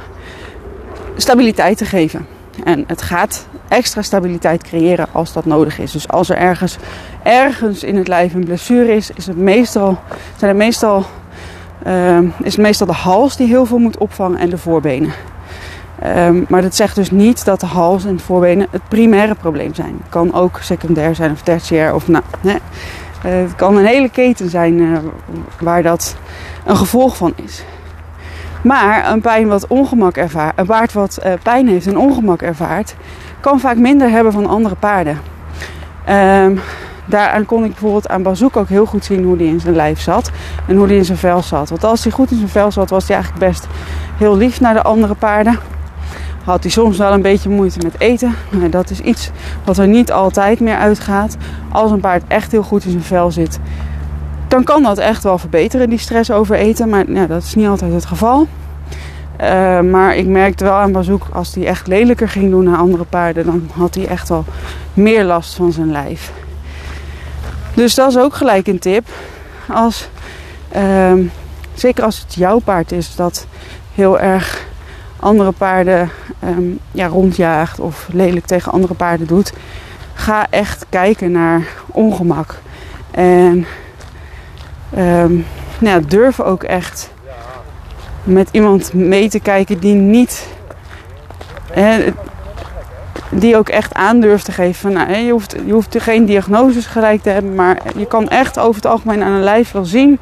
stabiliteit 1.16 1.78
te 1.78 1.84
geven. 1.84 2.26
En 2.64 2.84
het 2.86 3.02
gaat 3.02 3.46
extra 3.68 4.02
stabiliteit 4.02 4.62
creëren 4.62 5.06
als 5.12 5.32
dat 5.32 5.44
nodig 5.44 5.78
is. 5.78 5.92
Dus 5.92 6.08
als 6.08 6.28
er 6.28 6.36
ergens, 6.36 6.76
ergens 7.22 7.82
in 7.82 7.96
het 7.96 8.08
lijf 8.08 8.34
een 8.34 8.44
blessure 8.44 8.94
is, 8.94 9.10
is 9.10 9.26
het 9.26 9.36
meestal, 9.36 9.98
zijn 10.36 10.50
het 10.50 10.60
meestal, 10.60 11.04
uh, 11.86 12.18
is 12.18 12.52
het 12.52 12.62
meestal 12.62 12.86
de 12.86 12.92
hals 12.92 13.36
die 13.36 13.46
heel 13.46 13.66
veel 13.66 13.78
moet 13.78 13.98
opvangen 13.98 14.38
en 14.38 14.50
de 14.50 14.58
voorbenen. 14.58 15.12
Um, 16.04 16.46
maar 16.48 16.62
dat 16.62 16.74
zegt 16.74 16.94
dus 16.94 17.10
niet 17.10 17.44
dat 17.44 17.60
de 17.60 17.66
hals 17.66 18.04
en 18.04 18.16
de 18.16 18.22
voorbenen 18.22 18.66
het 18.70 18.88
primaire 18.88 19.34
probleem 19.34 19.74
zijn. 19.74 19.96
Het 19.98 20.08
kan 20.08 20.34
ook 20.34 20.58
secundair 20.62 21.14
zijn 21.14 21.30
of 21.30 21.42
tertiair. 21.42 21.94
Of, 21.94 22.08
nou, 22.08 22.24
het 23.20 23.54
kan 23.54 23.76
een 23.76 23.86
hele 23.86 24.08
keten 24.08 24.50
zijn 24.50 24.78
uh, 24.78 24.98
waar 25.60 25.82
dat 25.82 26.16
een 26.64 26.76
gevolg 26.76 27.16
van 27.16 27.32
is. 27.44 27.64
Maar 28.66 29.10
een 29.10 29.20
pijn 29.20 29.48
wat 29.48 29.66
ongemak 29.66 30.16
ervaart, 30.16 30.58
een 30.58 30.66
paard 30.66 30.92
wat 30.92 31.18
uh, 31.26 31.32
pijn 31.42 31.68
heeft 31.68 31.86
en 31.86 31.98
ongemak 31.98 32.42
ervaart, 32.42 32.94
kan 33.40 33.60
vaak 33.60 33.76
minder 33.76 34.10
hebben 34.10 34.32
van 34.32 34.46
andere 34.46 34.74
paarden. 34.74 35.18
Um, 36.08 36.60
daaraan 37.04 37.46
kon 37.46 37.64
ik 37.64 37.70
bijvoorbeeld 37.70 38.08
aan 38.08 38.22
Bazoek 38.22 38.56
ook 38.56 38.68
heel 38.68 38.86
goed 38.86 39.04
zien 39.04 39.24
hoe 39.24 39.36
die 39.36 39.48
in 39.48 39.60
zijn 39.60 39.74
lijf 39.74 40.00
zat 40.00 40.30
en 40.68 40.76
hoe 40.76 40.86
die 40.86 40.96
in 40.96 41.04
zijn 41.04 41.18
vel 41.18 41.42
zat. 41.42 41.68
Want 41.68 41.84
als 41.84 42.02
hij 42.02 42.12
goed 42.12 42.30
in 42.30 42.36
zijn 42.36 42.48
vel 42.48 42.72
zat, 42.72 42.90
was 42.90 43.06
hij 43.06 43.16
eigenlijk 43.16 43.46
best 43.46 43.66
heel 44.16 44.36
lief 44.36 44.60
naar 44.60 44.74
de 44.74 44.82
andere 44.82 45.14
paarden. 45.14 45.58
Had 46.44 46.62
hij 46.62 46.70
soms 46.72 46.98
wel 46.98 47.12
een 47.12 47.22
beetje 47.22 47.48
moeite 47.48 47.78
met 47.82 48.00
eten. 48.00 48.34
Maar 48.50 48.70
dat 48.70 48.90
is 48.90 49.00
iets 49.00 49.30
wat 49.64 49.78
er 49.78 49.88
niet 49.88 50.12
altijd 50.12 50.60
meer 50.60 50.76
uitgaat. 50.76 51.36
Als 51.72 51.90
een 51.90 52.00
paard 52.00 52.22
echt 52.28 52.52
heel 52.52 52.62
goed 52.62 52.84
in 52.84 52.90
zijn 52.90 53.02
vel 53.02 53.30
zit, 53.30 53.58
dan 54.56 54.64
kan 54.64 54.82
dat 54.82 54.98
echt 54.98 55.22
wel 55.22 55.38
verbeteren, 55.38 55.90
die 55.90 55.98
stress 55.98 56.30
over 56.30 56.56
eten. 56.56 56.88
Maar 56.88 57.28
dat 57.28 57.42
is 57.42 57.54
niet 57.54 57.66
altijd 57.66 57.92
het 57.92 58.06
geval. 58.06 58.46
Uh, 59.40 59.80
maar 59.80 60.16
ik 60.16 60.26
merkte 60.26 60.64
wel 60.64 60.72
aan 60.72 60.92
bezoek, 60.92 61.26
als 61.32 61.54
hij 61.54 61.66
echt 61.66 61.86
lelijker 61.86 62.28
ging 62.28 62.50
doen 62.50 62.64
naar 62.64 62.76
andere 62.76 63.04
paarden, 63.04 63.44
dan 63.44 63.70
had 63.74 63.94
hij 63.94 64.06
echt 64.06 64.28
wel 64.28 64.44
meer 64.94 65.24
last 65.24 65.54
van 65.54 65.72
zijn 65.72 65.90
lijf. 65.90 66.32
Dus 67.74 67.94
dat 67.94 68.10
is 68.10 68.18
ook 68.18 68.34
gelijk 68.34 68.66
een 68.66 68.78
tip. 68.78 69.08
Als, 69.68 70.08
uh, 70.76 71.12
zeker 71.74 72.04
als 72.04 72.18
het 72.18 72.34
jouw 72.34 72.58
paard 72.58 72.92
is 72.92 73.16
dat 73.16 73.46
heel 73.94 74.20
erg 74.20 74.66
andere 75.16 75.52
paarden 75.52 76.10
um, 76.44 76.78
ja, 76.92 77.06
rondjaagt 77.06 77.80
of 77.80 78.08
lelijk 78.12 78.46
tegen 78.46 78.72
andere 78.72 78.94
paarden 78.94 79.26
doet, 79.26 79.52
ga 80.14 80.46
echt 80.50 80.86
kijken 80.88 81.32
naar 81.32 81.62
ongemak. 81.86 82.54
En 83.10 83.66
um, 84.96 85.46
nou, 85.78 86.04
durf 86.06 86.40
ook 86.40 86.62
echt 86.62 87.10
met 88.24 88.48
iemand 88.52 88.92
mee 88.92 89.28
te 89.28 89.40
kijken 89.40 89.78
die 89.78 89.94
niet. 89.94 90.46
Hè, 91.70 92.04
die 93.30 93.56
ook 93.56 93.68
echt 93.68 93.94
aandurft 93.94 94.44
te 94.44 94.52
geven 94.52 94.92
nou, 94.92 95.16
je, 95.16 95.32
hoeft, 95.32 95.56
je 95.66 95.72
hoeft 95.72 96.02
geen 96.02 96.24
diagnoses 96.24 96.86
gelijk 96.86 97.22
te 97.22 97.30
hebben, 97.30 97.54
maar 97.54 97.78
je 97.96 98.06
kan 98.06 98.28
echt 98.28 98.58
over 98.58 98.74
het 98.74 98.86
algemeen 98.86 99.22
aan 99.22 99.32
een 99.32 99.42
lijf 99.42 99.72
wel 99.72 99.84
zien 99.84 100.18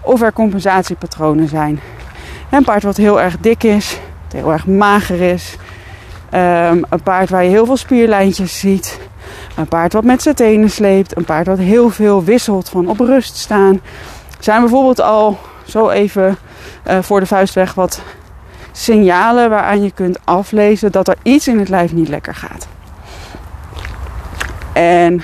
of 0.00 0.22
er 0.22 0.32
compensatiepatronen 0.32 1.48
zijn. 1.48 1.80
Een 2.50 2.64
paard 2.64 2.82
wat 2.82 2.96
heel 2.96 3.20
erg 3.20 3.36
dik 3.40 3.62
is, 3.62 3.98
heel 4.34 4.52
erg 4.52 4.66
mager 4.66 5.20
is, 5.20 5.56
Ehm, 6.30 6.82
een 6.88 7.02
paard 7.02 7.30
waar 7.30 7.44
je 7.44 7.50
heel 7.50 7.66
veel 7.66 7.76
spierlijntjes 7.76 8.58
ziet. 8.58 9.00
Een 9.56 9.68
paard 9.68 9.92
wat 9.92 10.04
met 10.04 10.22
zijn 10.22 10.34
tenen 10.34 10.70
sleept. 10.70 11.16
Een 11.16 11.24
paard 11.24 11.46
wat 11.46 11.58
heel 11.58 11.90
veel 11.90 12.24
wisselt 12.24 12.68
van 12.68 12.88
op 12.88 12.98
rust 12.98 13.36
staan. 13.36 13.80
Zijn 14.38 14.60
bijvoorbeeld 14.60 15.00
al 15.00 15.38
zo 15.64 15.88
even 15.88 16.36
uh, 16.86 16.98
voor 17.02 17.20
de 17.20 17.26
vuist 17.26 17.54
weg 17.54 17.74
wat 17.74 18.02
signalen 18.72 19.50
waaraan 19.50 19.82
je 19.82 19.90
kunt 19.90 20.18
aflezen 20.24 20.92
dat 20.92 21.08
er 21.08 21.16
iets 21.22 21.48
in 21.48 21.58
het 21.58 21.68
lijf 21.68 21.92
niet 21.92 22.08
lekker 22.08 22.34
gaat. 22.34 22.68
En 24.72 25.22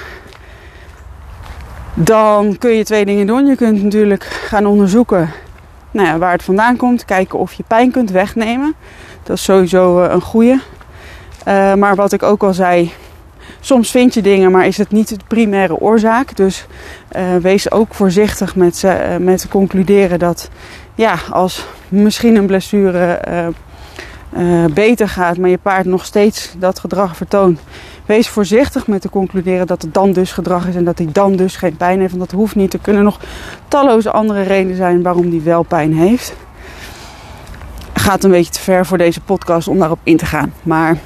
dan 1.95 2.59
kun 2.59 2.71
je 2.71 2.85
twee 2.85 3.05
dingen 3.05 3.27
doen. 3.27 3.47
Je 3.47 3.57
kunt 3.57 3.83
natuurlijk 3.83 4.25
gaan 4.25 4.67
onderzoeken 4.67 5.31
nou 5.93 6.07
ja, 6.07 6.19
waar 6.19 6.33
het 6.33 6.43
vandaan 6.43 6.77
komt. 6.77 7.05
Kijken 7.05 7.39
of 7.39 7.53
je 7.53 7.65
pijn 7.67 7.91
kunt 7.91 8.11
wegnemen. 8.11 8.75
Dat 9.23 9.37
is 9.37 9.45
sowieso 9.45 10.03
eh, 10.03 10.13
een 10.13 10.21
goede. 10.21 10.61
Uh, 11.49 11.75
maar 11.75 11.95
wat 11.95 12.13
ik 12.13 12.23
ook 12.23 12.43
al 12.43 12.55
zei, 12.55 12.93
soms 13.65 13.91
vind 13.91 14.15
je 14.15 14.23
dingen, 14.23 14.51
maar 14.51 14.67
is 14.67 14.79
het 14.79 14.91
niet 14.91 15.09
de 15.09 15.17
primaire 15.27 15.77
oorzaak. 15.77 16.37
Dus 16.37 16.67
uh, 17.17 17.37
wees 17.37 17.71
ook 17.71 17.95
voorzichtig 17.95 18.57
met, 18.57 18.83
uh, 18.85 19.17
met 19.17 19.49
concluderen 19.49 20.19
dat 20.19 20.51
ja, 20.95 21.15
als 21.31 21.67
misschien 21.89 22.37
een 22.37 22.47
blessure 22.47 23.21
beter 24.75 25.09
gaat, 25.09 25.37
maar 25.37 25.51
je 25.51 25.59
paard 25.59 25.85
nog 25.85 26.05
steeds 26.05 26.55
dat 26.59 26.79
gedrag 26.79 27.17
vertoont. 27.17 27.61
Wees 28.07 28.29
voorzichtig 28.29 28.87
met 28.87 29.01
te 29.01 29.11
concluderen 29.11 29.67
dat 29.67 29.83
het 29.83 29.95
dan 29.95 30.13
dus 30.13 30.33
gedrag 30.33 30.69
is 30.69 30.75
en 30.75 30.85
dat 30.85 30.99
hij 30.99 31.09
dan 31.13 31.37
dus 31.37 31.57
geen 31.57 31.77
pijn 31.77 32.01
heeft. 32.01 32.13
Want 32.17 32.31
dat 32.31 32.39
hoeft 32.39 32.55
niet. 32.55 32.73
Er 32.73 32.79
kunnen 32.79 33.05
nog 33.05 33.21
talloze 33.69 34.11
andere 34.11 34.43
redenen 34.43 34.77
zijn 34.77 35.03
waarom 35.03 35.31
hij 35.31 35.43
wel 35.43 35.63
pijn 35.63 35.95
heeft. 35.95 36.35
Gaat 37.93 38.25
een 38.25 38.31
beetje 38.31 38.53
te 38.53 38.61
ver 38.61 38.87
voor 38.87 38.99
deze 38.99 39.21
podcast 39.21 39.69
om 39.69 39.79
daarop 39.79 39.99
in 40.03 40.17
te 40.17 40.27
gaan. 40.27 40.53
Maar 40.63 40.99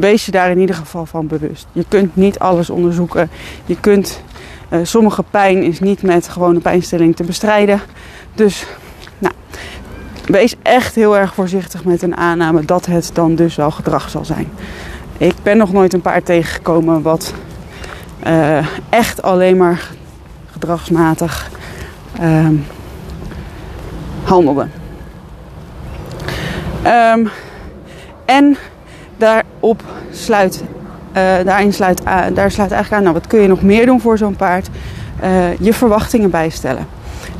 wees 0.00 0.26
je 0.26 0.32
daar 0.32 0.50
in 0.50 0.58
ieder 0.58 0.74
geval 0.74 1.06
van 1.06 1.26
bewust. 1.26 1.66
Je 1.72 1.84
kunt 1.88 2.16
niet 2.16 2.38
alles 2.38 2.70
onderzoeken. 2.70 3.30
Je 3.66 3.80
kunt, 3.80 4.22
uh, 4.70 4.78
sommige 4.82 5.22
pijn 5.30 5.62
is 5.62 5.80
niet 5.80 6.02
met 6.02 6.28
gewone 6.28 6.60
pijnstilling 6.60 7.16
te 7.16 7.24
bestrijden. 7.24 7.80
Dus 8.34 8.66
nou, 9.18 9.34
wees 10.26 10.54
echt 10.62 10.94
heel 10.94 11.16
erg 11.16 11.34
voorzichtig 11.34 11.84
met 11.84 12.02
een 12.02 12.16
aanname 12.16 12.64
dat 12.64 12.86
het 12.86 13.10
dan 13.12 13.34
dus 13.34 13.56
wel 13.56 13.70
gedrag 13.70 14.10
zal 14.10 14.24
zijn. 14.24 14.48
Ik 15.18 15.34
ben 15.42 15.56
nog 15.56 15.72
nooit 15.72 15.92
een 15.92 16.00
paard 16.00 16.24
tegengekomen 16.24 17.02
wat 17.02 17.34
uh, 18.26 18.66
echt 18.88 19.22
alleen 19.22 19.56
maar 19.56 19.90
gedragsmatig 20.52 21.50
uh, 22.20 22.48
handelde. 24.22 24.66
Um, 26.86 27.30
en 28.24 28.56
daarop 29.16 29.82
sluit, 30.10 30.64
uh, 31.16 31.22
daarin 31.44 31.72
sluit, 31.72 32.02
daar 32.04 32.50
sluit 32.50 32.70
eigenlijk 32.70 32.92
aan, 32.92 33.02
nou 33.02 33.14
wat 33.14 33.26
kun 33.26 33.40
je 33.40 33.48
nog 33.48 33.62
meer 33.62 33.86
doen 33.86 34.00
voor 34.00 34.18
zo'n 34.18 34.36
paard? 34.36 34.68
Uh, 35.24 35.58
je 35.58 35.72
verwachtingen 35.72 36.30
bijstellen. 36.30 36.86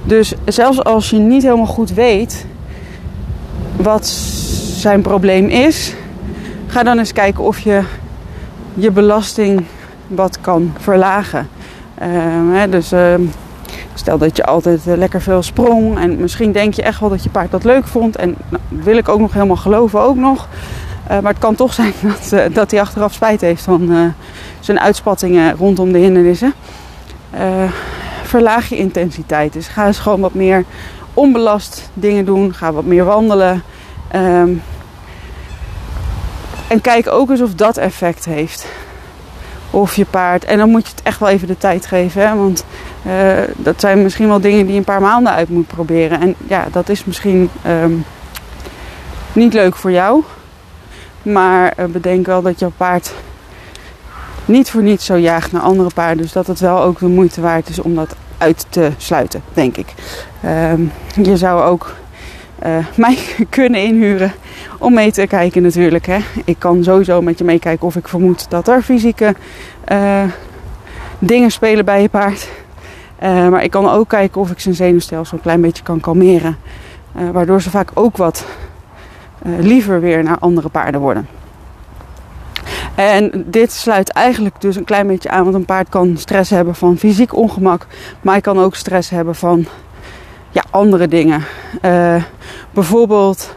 Dus 0.02 0.34
zelfs 0.44 0.84
als 0.84 1.10
je 1.10 1.16
niet 1.16 1.42
helemaal 1.42 1.66
goed 1.66 1.92
weet 1.92 2.46
wat 3.76 4.06
zijn 4.76 5.02
probleem 5.02 5.48
is, 5.48 5.94
ga 6.66 6.82
dan 6.82 6.98
eens 6.98 7.12
kijken 7.12 7.44
of 7.44 7.58
je 7.58 7.82
je 8.74 8.90
belasting 8.90 9.64
wat 10.06 10.40
kan 10.40 10.72
verlagen. 10.78 11.48
Uh, 12.02 12.06
hè, 12.58 12.68
dus 12.68 12.92
uh, 12.92 13.14
stel 13.94 14.18
dat 14.18 14.36
je 14.36 14.44
altijd 14.44 14.80
lekker 14.84 15.22
veel 15.22 15.42
sprong 15.42 15.98
en 15.98 16.20
misschien 16.20 16.52
denk 16.52 16.74
je 16.74 16.82
echt 16.82 17.00
wel 17.00 17.08
dat 17.08 17.22
je 17.22 17.30
paard 17.30 17.50
dat 17.50 17.64
leuk 17.64 17.86
vond 17.86 18.16
en 18.16 18.34
nou, 18.48 18.62
wil 18.68 18.96
ik 18.96 19.08
ook 19.08 19.20
nog 19.20 19.32
helemaal 19.32 19.56
geloven 19.56 20.00
ook 20.00 20.16
nog. 20.16 20.48
Uh, 21.10 21.18
maar 21.18 21.32
het 21.32 21.38
kan 21.38 21.54
toch 21.54 21.72
zijn 21.72 21.92
dat, 22.30 22.54
dat 22.54 22.70
hij 22.70 22.80
achteraf 22.80 23.12
spijt 23.12 23.40
heeft 23.40 23.62
van 23.62 24.14
zijn 24.60 24.80
uitspattingen 24.80 25.56
rondom 25.56 25.92
de 25.92 25.98
hindernissen. 25.98 26.54
verlaag 28.22 28.68
je 28.68 28.76
intensiteit. 28.76 29.52
Dus 29.52 29.66
ga 29.66 29.86
eens 29.86 29.98
gewoon 29.98 30.20
wat 30.20 30.34
meer 30.34 30.64
onbelast 31.14 31.90
dingen 31.94 32.24
doen. 32.24 32.54
Ga 32.54 32.72
wat 32.72 32.84
meer 32.84 33.04
wandelen. 33.04 33.62
Ehm, 34.08 34.50
en 36.68 36.80
kijk 36.80 37.08
ook 37.08 37.30
eens 37.30 37.40
of 37.40 37.54
dat 37.54 37.76
effect 37.76 38.24
heeft. 38.24 38.66
Of 39.70 39.96
je 39.96 40.04
paard. 40.04 40.44
En 40.44 40.58
dan 40.58 40.70
moet 40.70 40.86
je 40.86 40.92
het 40.94 41.02
echt 41.02 41.18
wel 41.18 41.28
even 41.28 41.48
de 41.48 41.58
tijd 41.58 41.86
geven. 41.86 42.28
Hè? 42.28 42.36
Want 42.36 42.64
dat 43.56 43.80
zijn 43.80 44.02
misschien 44.02 44.28
wel 44.28 44.40
dingen 44.40 44.62
die 44.62 44.72
je 44.72 44.78
een 44.78 44.84
paar 44.84 45.00
maanden 45.00 45.32
uit 45.32 45.48
moet 45.48 45.66
proberen. 45.66 46.20
En 46.20 46.34
ja, 46.46 46.66
dat 46.72 46.88
is 46.88 47.04
misschien 47.04 47.50
um, 47.66 48.04
niet 49.32 49.52
leuk 49.52 49.76
voor 49.76 49.90
jou. 49.90 50.22
Maar 51.32 51.74
uh, 51.78 51.84
bedenk 51.84 52.26
wel 52.26 52.42
dat 52.42 52.58
jouw 52.58 52.72
paard 52.76 53.12
niet 54.44 54.70
voor 54.70 54.82
niets 54.82 55.04
zo 55.04 55.16
jaagt 55.16 55.52
naar 55.52 55.62
andere 55.62 55.90
paarden. 55.94 56.22
Dus 56.22 56.32
dat 56.32 56.46
het 56.46 56.60
wel 56.60 56.82
ook 56.82 56.98
de 56.98 57.06
moeite 57.06 57.40
waard 57.40 57.68
is 57.68 57.78
om 57.78 57.94
dat 57.94 58.16
uit 58.38 58.66
te 58.68 58.90
sluiten, 58.96 59.42
denk 59.54 59.76
ik. 59.76 59.94
Um, 60.44 60.92
je 61.22 61.36
zou 61.36 61.62
ook 61.62 61.94
uh, 62.66 62.86
mij 62.96 63.18
kunnen 63.48 63.82
inhuren 63.82 64.32
om 64.78 64.94
mee 64.94 65.12
te 65.12 65.26
kijken 65.26 65.62
natuurlijk. 65.62 66.06
Hè. 66.06 66.18
Ik 66.44 66.58
kan 66.58 66.84
sowieso 66.84 67.22
met 67.22 67.38
je 67.38 67.44
meekijken 67.44 67.86
of 67.86 67.96
ik 67.96 68.08
vermoed 68.08 68.50
dat 68.50 68.68
er 68.68 68.82
fysieke 68.82 69.34
uh, 69.92 70.22
dingen 71.18 71.50
spelen 71.50 71.84
bij 71.84 72.02
je 72.02 72.08
paard. 72.08 72.48
Maar 73.20 73.62
ik 73.62 73.70
kan 73.70 73.90
ook 73.90 74.08
kijken 74.08 74.40
of 74.40 74.50
ik 74.50 74.60
zijn 74.60 74.74
zenuwstelsel 74.74 75.36
een 75.36 75.42
klein 75.42 75.60
beetje 75.60 75.82
kan 75.82 76.00
kalmeren. 76.00 76.56
waardoor 77.32 77.62
ze 77.62 77.70
vaak 77.70 77.90
ook 77.94 78.16
wat 78.16 78.46
liever 79.58 80.00
weer 80.00 80.22
naar 80.22 80.38
andere 80.38 80.68
paarden 80.68 81.00
worden. 81.00 81.28
En 82.94 83.44
dit 83.46 83.72
sluit 83.72 84.08
eigenlijk 84.08 84.60
dus 84.60 84.76
een 84.76 84.84
klein 84.84 85.06
beetje 85.06 85.30
aan, 85.30 85.42
want 85.42 85.54
een 85.54 85.64
paard 85.64 85.88
kan 85.88 86.16
stress 86.16 86.50
hebben 86.50 86.74
van 86.74 86.96
fysiek 86.96 87.36
ongemak, 87.36 87.86
maar 88.20 88.32
hij 88.32 88.42
kan 88.42 88.58
ook 88.58 88.74
stress 88.74 89.10
hebben 89.10 89.34
van 89.34 89.66
ja, 90.50 90.62
andere 90.70 91.08
dingen. 91.08 91.44
Uh, 91.84 92.22
bijvoorbeeld, 92.70 93.56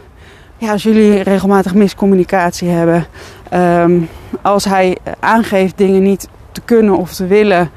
ja, 0.56 0.72
als 0.72 0.82
jullie 0.82 1.22
regelmatig 1.22 1.74
miscommunicatie 1.74 2.68
hebben, 2.68 3.06
um, 3.54 4.08
als 4.42 4.64
hij 4.64 4.96
aangeeft 5.20 5.78
dingen 5.78 6.02
niet 6.02 6.28
te 6.52 6.60
kunnen 6.64 6.96
of 6.96 7.14
te 7.14 7.26
willen, 7.26 7.70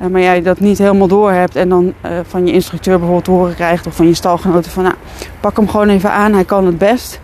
uh, 0.00 0.06
maar 0.06 0.20
jij 0.20 0.42
dat 0.42 0.60
niet 0.60 0.78
helemaal 0.78 1.08
door 1.08 1.32
hebt 1.32 1.56
en 1.56 1.68
dan 1.68 1.94
van 2.22 2.46
je 2.46 2.52
instructeur 2.52 2.94
bijvoorbeeld 2.94 3.24
te 3.24 3.30
horen 3.30 3.54
krijgt 3.54 3.86
of 3.86 3.96
van 3.96 4.06
je 4.06 4.14
stalgenoten 4.14 4.70
van, 4.70 4.82
nou, 4.82 4.94
pak 5.40 5.56
hem 5.56 5.68
gewoon 5.68 5.88
even 5.88 6.10
aan, 6.10 6.32
hij 6.32 6.44
kan 6.44 6.66
het 6.66 6.78
best. 6.78 7.20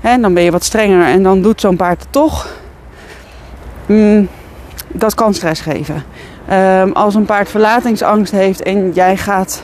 En 0.00 0.22
dan 0.22 0.34
ben 0.34 0.42
je 0.42 0.50
wat 0.50 0.64
strenger 0.64 1.06
en 1.06 1.22
dan 1.22 1.42
doet 1.42 1.60
zo'n 1.60 1.76
paard 1.76 2.00
het 2.00 2.12
toch. 2.12 2.48
Mm, 3.86 4.28
dat 4.88 5.14
kan 5.14 5.34
stress 5.34 5.60
geven. 5.60 6.02
Um, 6.52 6.92
als 6.92 7.14
een 7.14 7.24
paard 7.24 7.48
verlatingsangst 7.48 8.32
heeft 8.32 8.62
en 8.62 8.90
jij 8.94 9.16
gaat 9.16 9.62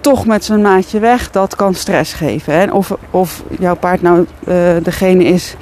toch 0.00 0.26
met 0.26 0.44
zijn 0.44 0.62
maatje 0.62 0.98
weg, 0.98 1.30
dat 1.30 1.56
kan 1.56 1.74
stress 1.74 2.12
geven. 2.12 2.54
Hè? 2.54 2.70
Of, 2.70 2.96
of 3.10 3.42
jouw 3.58 3.76
paard 3.76 4.02
nou 4.02 4.26
uh, 4.48 4.54
degene 4.82 5.24
is 5.24 5.56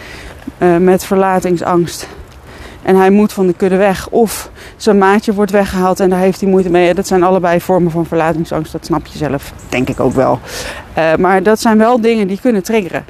uh, 0.59 0.77
met 0.77 1.05
verlatingsangst 1.05 2.09
en 2.87 2.97
hij 2.97 3.11
moet 3.11 3.33
van 3.33 3.47
de 3.47 3.53
kudde 3.53 3.77
weg. 3.77 4.09
Of 4.09 4.51
zijn 4.77 4.99
maatje 4.99 5.35
wordt 5.35 5.51
weggehaald 5.51 6.01
en 6.01 6.11
daar 6.11 6.19
heeft 6.19 6.41
hij 6.41 6.51
moeite 6.51 6.71
mee. 6.71 6.95
Dat 6.95 7.07
zijn 7.07 7.23
allebei 7.23 7.61
vormen 7.61 7.91
van 7.91 8.07
verlatingsangst, 8.07 8.73
dat 8.73 8.85
snap 8.85 9.07
je 9.07 9.19
zelf, 9.19 9.53
denk 9.69 9.89
ik 9.89 10.01
ook 10.01 10.13
wel. 10.13 10.41
Uh, 10.99 11.15
maar 11.15 11.43
dat 11.43 11.61
zijn 11.61 11.79
wel 11.79 12.01
dingen 12.01 12.27
die 12.27 12.41
kunnen 12.41 12.63
triggeren. 12.63 13.05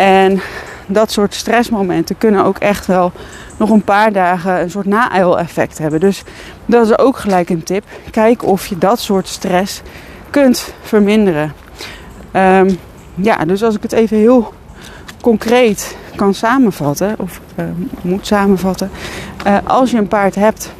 En 0.00 0.40
dat 0.86 1.10
soort 1.10 1.34
stressmomenten 1.34 2.18
kunnen 2.18 2.44
ook 2.44 2.58
echt 2.58 2.86
wel 2.86 3.12
nog 3.56 3.70
een 3.70 3.84
paar 3.84 4.12
dagen 4.12 4.60
een 4.60 4.70
soort 4.70 4.86
na-effect 4.86 5.78
hebben. 5.78 6.00
Dus 6.00 6.22
dat 6.66 6.86
is 6.86 6.98
ook 6.98 7.16
gelijk 7.16 7.50
een 7.50 7.62
tip. 7.62 7.84
Kijk 8.10 8.44
of 8.44 8.66
je 8.66 8.78
dat 8.78 9.00
soort 9.00 9.28
stress 9.28 9.82
kunt 10.30 10.74
verminderen. 10.82 11.52
Um, 12.32 12.78
ja, 13.14 13.44
dus 13.44 13.62
als 13.62 13.76
ik 13.76 13.82
het 13.82 13.92
even 13.92 14.16
heel 14.16 14.54
concreet 15.20 15.96
kan 16.16 16.34
samenvatten, 16.34 17.14
of 17.18 17.40
uh, 17.58 17.64
moet 18.02 18.26
samenvatten. 18.26 18.90
Uh, 19.46 19.56
als 19.64 19.90
je 19.90 19.96
een 19.96 20.08
paard 20.08 20.34
hebt 20.34 20.72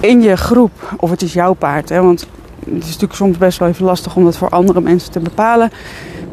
in 0.00 0.22
je 0.22 0.36
groep, 0.36 0.94
of 0.96 1.10
het 1.10 1.22
is 1.22 1.32
jouw 1.32 1.52
paard, 1.52 1.88
hè, 1.88 2.02
want 2.02 2.26
het 2.64 2.82
is 2.82 2.84
natuurlijk 2.84 3.14
soms 3.14 3.38
best 3.38 3.58
wel 3.58 3.68
even 3.68 3.84
lastig 3.84 4.16
om 4.16 4.24
dat 4.24 4.36
voor 4.36 4.48
andere 4.48 4.80
mensen 4.80 5.12
te 5.12 5.20
bepalen. 5.20 5.70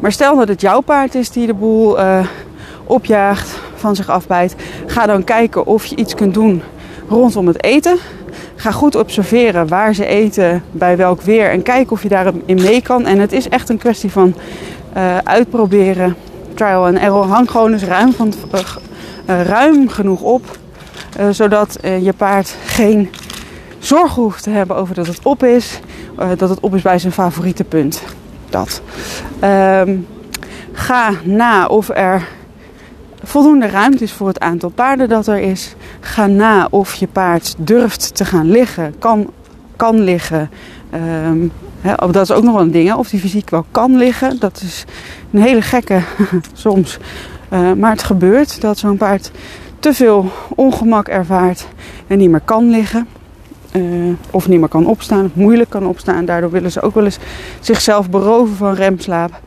Maar 0.02 0.12
stel 0.12 0.36
dat 0.36 0.48
het 0.48 0.60
jouw 0.60 0.80
paard 0.80 1.14
is 1.14 1.30
die 1.30 1.46
de 1.46 1.54
boel 1.54 1.98
uh, 1.98 2.26
opjaagt, 2.84 3.60
van 3.74 3.96
zich 3.96 4.08
afbijt, 4.08 4.54
ga 4.86 5.06
dan 5.06 5.24
kijken 5.24 5.66
of 5.66 5.84
je 5.84 5.96
iets 5.96 6.14
kunt 6.14 6.34
doen 6.34 6.62
rondom 7.08 7.46
het 7.46 7.64
eten. 7.64 7.96
Ga 8.56 8.70
goed 8.70 8.96
observeren 8.96 9.68
waar 9.68 9.94
ze 9.94 10.06
eten, 10.06 10.62
bij 10.70 10.96
welk 10.96 11.22
weer 11.22 11.50
en 11.50 11.62
kijk 11.62 11.90
of 11.90 12.02
je 12.02 12.08
daarin 12.08 12.42
mee 12.46 12.82
kan. 12.82 13.06
En 13.06 13.18
het 13.18 13.32
is 13.32 13.48
echt 13.48 13.68
een 13.68 13.78
kwestie 13.78 14.10
van 14.10 14.34
uh, 14.96 15.18
uitproberen, 15.18 16.16
trial 16.54 16.86
and 16.86 16.98
error. 16.98 17.24
Hang 17.24 17.50
gewoon 17.50 17.72
eens 17.72 17.84
ruim, 17.84 18.12
van, 18.12 18.32
uh, 19.26 19.42
ruim 19.42 19.88
genoeg 19.88 20.20
op, 20.20 20.58
zodat 21.30 21.78
je 21.80 22.12
paard 22.16 22.56
geen 22.64 23.10
zorgen 23.78 24.22
hoeft 24.22 24.42
te 24.42 24.50
hebben 24.50 24.76
over 24.76 24.94
dat 24.94 25.06
het 25.06 25.20
op 25.22 25.44
is. 25.44 25.80
dat 26.36 26.48
het 26.48 26.60
op 26.60 26.74
is 26.74 26.82
bij 26.82 26.98
zijn 26.98 27.12
favoriete 27.12 27.64
punt. 27.64 28.02
Dat. 28.52 28.82
Um, 29.44 30.06
ga 30.72 31.10
na 31.24 31.66
of 31.66 31.88
er 31.88 32.28
voldoende 33.22 33.66
ruimte 33.66 34.04
is 34.04 34.12
voor 34.12 34.28
het 34.28 34.40
aantal 34.40 34.68
paarden 34.68 35.08
dat 35.08 35.26
er 35.26 35.38
is. 35.38 35.74
Ga 36.00 36.26
na 36.26 36.66
of 36.70 36.94
je 36.94 37.06
paard 37.06 37.54
durft 37.58 38.14
te 38.14 38.24
gaan 38.24 38.50
liggen, 38.50 38.94
kan, 38.98 39.30
kan 39.76 40.00
liggen. 40.00 40.50
Um, 40.94 41.52
dat 42.10 42.16
is 42.16 42.30
ook 42.30 42.42
nog 42.42 42.54
wel 42.54 42.62
een 42.62 42.70
ding, 42.70 42.92
of 42.92 43.08
die 43.08 43.20
fysiek 43.20 43.50
wel 43.50 43.64
kan 43.70 43.96
liggen. 43.96 44.38
Dat 44.38 44.60
is 44.64 44.84
een 45.30 45.42
hele 45.42 45.62
gekke 45.62 46.00
soms. 46.52 46.98
Uh, 47.52 47.72
maar 47.72 47.90
het 47.90 48.02
gebeurt 48.02 48.60
dat 48.60 48.78
zo'n 48.78 48.96
paard 48.96 49.30
te 49.78 49.94
veel 49.94 50.30
ongemak 50.54 51.08
ervaart 51.08 51.66
en 52.06 52.18
niet 52.18 52.30
meer 52.30 52.42
kan 52.44 52.70
liggen. 52.70 53.06
Uh, 53.72 54.14
of 54.30 54.48
niet 54.48 54.60
meer 54.60 54.68
kan 54.68 54.86
opstaan, 54.86 55.30
moeilijk 55.34 55.70
kan 55.70 55.86
opstaan. 55.86 56.24
Daardoor 56.24 56.50
willen 56.50 56.72
ze 56.72 56.80
ook 56.80 56.94
wel 56.94 57.04
eens 57.04 57.18
zichzelf 57.60 58.10
beroven 58.10 58.56
van 58.56 58.74
remslaap. 58.74 59.40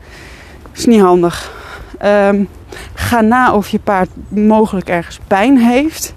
Is 0.74 0.86
niet 0.86 1.00
handig. 1.00 1.52
Um, 2.04 2.48
ga 2.94 3.20
na 3.20 3.54
of 3.54 3.68
je 3.68 3.78
paard 3.78 4.08
mogelijk 4.28 4.88
ergens 4.88 5.20
pijn 5.26 5.58
heeft. 5.58 6.14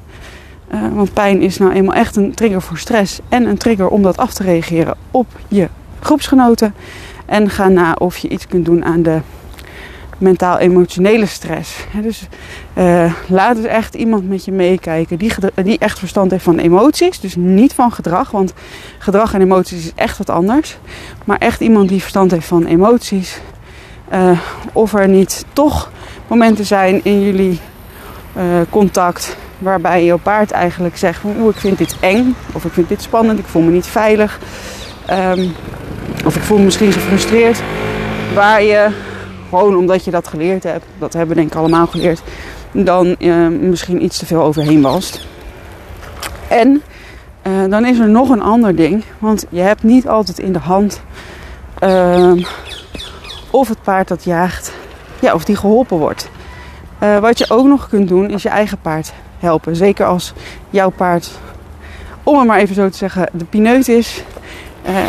Uh, 0.73 0.93
want 0.93 1.13
pijn 1.13 1.41
is 1.41 1.57
nou 1.57 1.71
eenmaal 1.71 1.95
echt 1.95 2.15
een 2.15 2.33
trigger 2.33 2.61
voor 2.61 2.77
stress 2.77 3.19
en 3.29 3.45
een 3.45 3.57
trigger 3.57 3.87
om 3.87 4.01
dat 4.01 4.17
af 4.17 4.33
te 4.33 4.43
reageren 4.43 4.95
op 5.11 5.27
je 5.47 5.67
groepsgenoten. 5.99 6.73
En 7.25 7.49
ga 7.49 7.67
na 7.67 7.93
of 7.93 8.17
je 8.17 8.29
iets 8.29 8.47
kunt 8.47 8.65
doen 8.65 8.85
aan 8.85 9.01
de 9.01 9.19
mentaal-emotionele 10.19 11.25
stress. 11.25 11.85
dus 12.01 12.27
uh, 12.73 13.13
laat 13.27 13.55
dus 13.55 13.65
echt 13.65 13.95
iemand 13.95 14.29
met 14.29 14.45
je 14.45 14.51
meekijken 14.51 15.17
die, 15.17 15.33
die 15.63 15.79
echt 15.79 15.99
verstand 15.99 16.31
heeft 16.31 16.43
van 16.43 16.59
emoties. 16.59 17.19
Dus 17.19 17.35
niet 17.35 17.73
van 17.73 17.91
gedrag, 17.91 18.31
want 18.31 18.53
gedrag 18.97 19.33
en 19.33 19.41
emoties 19.41 19.85
is 19.85 19.91
echt 19.95 20.17
wat 20.17 20.29
anders. 20.29 20.77
Maar 21.25 21.37
echt 21.37 21.61
iemand 21.61 21.89
die 21.89 22.01
verstand 22.01 22.31
heeft 22.31 22.47
van 22.47 22.65
emoties. 22.65 23.39
Uh, 24.13 24.39
of 24.73 24.93
er 24.93 25.07
niet 25.07 25.45
toch 25.53 25.91
momenten 26.27 26.65
zijn 26.65 27.03
in 27.03 27.21
jullie 27.21 27.59
uh, 28.37 28.43
contact 28.69 29.37
waarbij 29.57 30.03
je 30.03 30.17
paard 30.17 30.51
eigenlijk 30.51 30.97
zegt 30.97 31.19
van 31.19 31.35
oeh 31.39 31.55
ik 31.55 31.59
vind 31.59 31.77
dit 31.77 31.95
eng 31.99 32.35
of 32.51 32.65
ik 32.65 32.71
vind 32.71 32.89
dit 32.89 33.01
spannend, 33.01 33.39
ik 33.39 33.45
voel 33.45 33.61
me 33.61 33.71
niet 33.71 33.85
veilig 33.85 34.39
um, 35.11 35.51
of 36.25 36.35
ik 36.35 36.41
voel 36.41 36.57
me 36.57 36.63
misschien 36.63 36.91
gefrustreerd 36.91 37.61
waar 38.33 38.63
je 38.63 38.89
gewoon 39.49 39.75
omdat 39.75 40.05
je 40.05 40.11
dat 40.11 40.27
geleerd 40.27 40.63
hebt, 40.63 40.85
dat 40.97 41.13
hebben 41.13 41.35
we 41.35 41.41
denk 41.41 41.51
ik 41.51 41.57
allemaal 41.57 41.87
geleerd, 41.87 42.21
dan 42.71 43.15
uh, 43.19 43.47
misschien 43.47 44.03
iets 44.03 44.17
te 44.17 44.25
veel 44.25 44.41
overheen 44.41 44.81
was. 44.81 45.27
En 46.47 46.81
uh, 47.47 47.69
dan 47.69 47.85
is 47.85 47.99
er 47.99 48.09
nog 48.09 48.29
een 48.29 48.41
ander 48.41 48.75
ding, 48.75 49.03
want 49.19 49.45
je 49.49 49.61
hebt 49.61 49.83
niet 49.83 50.07
altijd 50.07 50.39
in 50.39 50.53
de 50.53 50.59
hand 50.59 51.01
uh, 51.83 52.45
of 53.49 53.67
het 53.67 53.81
paard 53.81 54.07
dat 54.07 54.23
jaagt, 54.23 54.73
ja, 55.19 55.33
of 55.33 55.43
die 55.43 55.55
geholpen 55.55 55.97
wordt. 55.97 56.29
Uh, 57.03 57.17
wat 57.17 57.37
je 57.37 57.49
ook 57.49 57.65
nog 57.65 57.89
kunt 57.89 58.07
doen, 58.07 58.29
is 58.29 58.43
je 58.43 58.49
eigen 58.49 58.77
paard 58.81 59.13
helpen. 59.39 59.75
Zeker 59.75 60.05
als 60.05 60.33
jouw 60.69 60.89
paard, 60.89 61.29
om 62.23 62.37
het 62.37 62.47
maar 62.47 62.59
even 62.59 62.75
zo 62.75 62.89
te 62.89 62.97
zeggen, 62.97 63.29
de 63.31 63.45
pineut 63.45 63.87
is. 63.87 64.23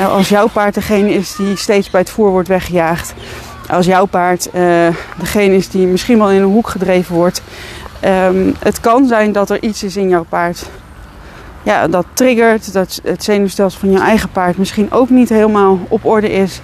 Als 0.09 0.29
jouw 0.29 0.49
paard 0.49 0.75
degene 0.75 1.13
is 1.13 1.37
die 1.37 1.57
steeds 1.57 1.91
bij 1.91 2.01
het 2.01 2.11
voer 2.11 2.31
wordt 2.31 2.49
weggejaagd 2.49 3.15
als 3.71 3.87
jouw 3.87 4.05
paard 4.05 4.49
uh, 4.55 4.87
degene 5.19 5.55
is 5.55 5.69
die 5.69 5.87
misschien 5.87 6.19
wel 6.19 6.31
in 6.31 6.43
een 6.43 6.53
hoek 6.53 6.69
gedreven 6.69 7.15
wordt. 7.15 7.43
Um, 8.05 8.55
het 8.59 8.81
kan 8.81 9.07
zijn 9.07 9.33
dat 9.33 9.51
er 9.51 9.63
iets 9.63 9.83
is 9.83 9.97
in 9.97 10.09
jouw 10.09 10.25
paard. 10.29 10.67
Ja, 11.63 11.89
dat 11.89 12.07
triggert, 12.13 12.73
dat 12.73 13.01
het 13.05 13.25
zenuwstelsel 13.25 13.81
van 13.81 13.91
je 13.91 13.99
eigen 13.99 14.29
paard 14.29 14.57
misschien 14.59 14.93
ook 14.93 15.11
niet 15.11 15.29
helemaal 15.29 15.79
op 15.89 16.05
orde 16.05 16.31
is. 16.31 16.61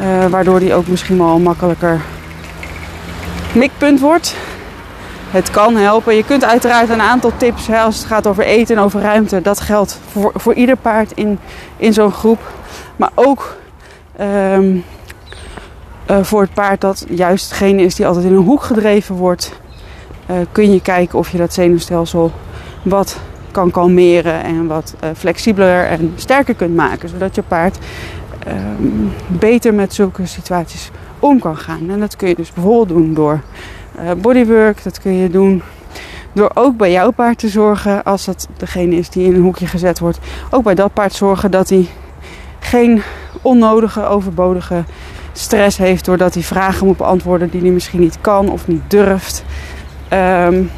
Uh, 0.00 0.26
waardoor 0.26 0.60
die 0.60 0.74
ook 0.74 0.86
misschien 0.86 1.18
wel 1.18 1.38
makkelijker 1.38 2.00
mikpunt 3.52 4.00
wordt. 4.00 4.36
Het 5.30 5.50
kan 5.50 5.76
helpen. 5.76 6.16
Je 6.16 6.24
kunt 6.24 6.44
uiteraard 6.44 6.88
een 6.88 7.00
aantal 7.00 7.32
tips 7.36 7.66
hè, 7.66 7.78
als 7.78 7.96
het 7.96 8.06
gaat 8.06 8.26
over 8.26 8.44
eten 8.44 8.76
en 8.76 8.82
over 8.82 9.00
ruimte. 9.00 9.42
Dat 9.42 9.60
geldt 9.60 9.98
voor, 10.10 10.32
voor 10.34 10.54
ieder 10.54 10.76
paard 10.76 11.12
in, 11.14 11.38
in 11.76 11.92
zo'n 11.92 12.12
groep. 12.12 12.40
Maar 12.96 13.10
ook 13.14 13.56
um, 14.20 14.84
uh, 16.10 16.22
voor 16.22 16.40
het 16.40 16.54
paard 16.54 16.80
dat 16.80 17.06
juist 17.08 17.48
degene 17.48 17.82
is 17.82 17.94
die 17.94 18.06
altijd 18.06 18.24
in 18.24 18.32
een 18.32 18.44
hoek 18.44 18.62
gedreven 18.62 19.14
wordt, 19.14 19.60
uh, 20.30 20.36
kun 20.52 20.72
je 20.72 20.82
kijken 20.82 21.18
of 21.18 21.30
je 21.30 21.38
dat 21.38 21.52
zenuwstelsel 21.52 22.32
wat 22.82 23.20
kan 23.50 23.70
kalmeren 23.70 24.42
en 24.42 24.66
wat 24.66 24.94
uh, 25.04 25.10
flexibeler 25.16 25.84
en 25.86 26.12
sterker 26.16 26.54
kunt 26.54 26.74
maken, 26.74 27.08
zodat 27.08 27.34
je 27.34 27.42
paard 27.42 27.78
ehm, 28.46 28.56
beter 29.26 29.74
met 29.74 29.94
zulke 29.94 30.26
situaties 30.26 30.90
om 31.18 31.38
kan 31.38 31.56
gaan. 31.56 31.90
En 31.90 32.00
dat 32.00 32.16
kun 32.16 32.28
je 32.28 32.34
dus 32.34 32.52
bijvoorbeeld 32.52 32.88
doen 32.88 33.14
door 33.14 33.40
bodywork, 34.16 34.82
dat 34.82 35.00
kun 35.00 35.12
je 35.12 35.30
doen 35.30 35.62
door 36.32 36.50
ook 36.54 36.76
bij 36.76 36.90
jouw 36.90 37.10
paard 37.10 37.38
te 37.38 37.48
zorgen, 37.48 38.04
als 38.04 38.24
dat 38.24 38.48
degene 38.56 38.94
is 38.94 39.10
die 39.10 39.24
in 39.24 39.34
een 39.34 39.42
hoekje 39.42 39.66
gezet 39.66 39.98
wordt, 39.98 40.18
ook 40.50 40.62
bij 40.62 40.74
dat 40.74 40.92
paard 40.92 41.12
zorgen 41.12 41.50
dat 41.50 41.68
hij 41.68 41.88
geen 42.58 43.02
onnodige, 43.42 44.06
overbodige 44.06 44.84
stress 45.40 45.76
heeft 45.76 46.04
doordat 46.04 46.34
hij 46.34 46.42
vragen 46.42 46.86
moet 46.86 46.96
beantwoorden 46.96 47.50
die 47.50 47.60
hij 47.60 47.70
misschien 47.70 48.00
niet 48.00 48.18
kan 48.20 48.50
of 48.50 48.66
niet 48.66 48.82
durft. 48.88 49.44
Um, 50.12 50.70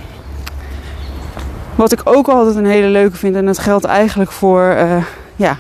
wat 1.75 1.93
ik 1.93 2.01
ook 2.05 2.29
altijd 2.29 2.57
een 2.57 2.67
hele 2.67 2.87
leuke 2.87 3.17
vind, 3.17 3.35
en 3.35 3.47
dat 3.47 3.59
geldt 3.59 3.85
eigenlijk 3.85 4.31
voor 4.31 4.75
uh, 4.77 5.05
ja, 5.37 5.57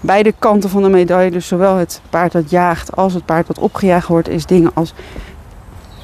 beide 0.00 0.34
kanten 0.38 0.70
van 0.70 0.82
de 0.82 0.88
medaille, 0.88 1.30
dus 1.30 1.46
zowel 1.46 1.76
het 1.76 2.00
paard 2.10 2.32
dat 2.32 2.50
jaagt 2.50 2.96
als 2.96 3.14
het 3.14 3.24
paard 3.24 3.46
dat 3.46 3.58
opgejaagd 3.58 4.06
wordt, 4.06 4.28
is 4.28 4.46
dingen 4.46 4.70
als 4.74 4.94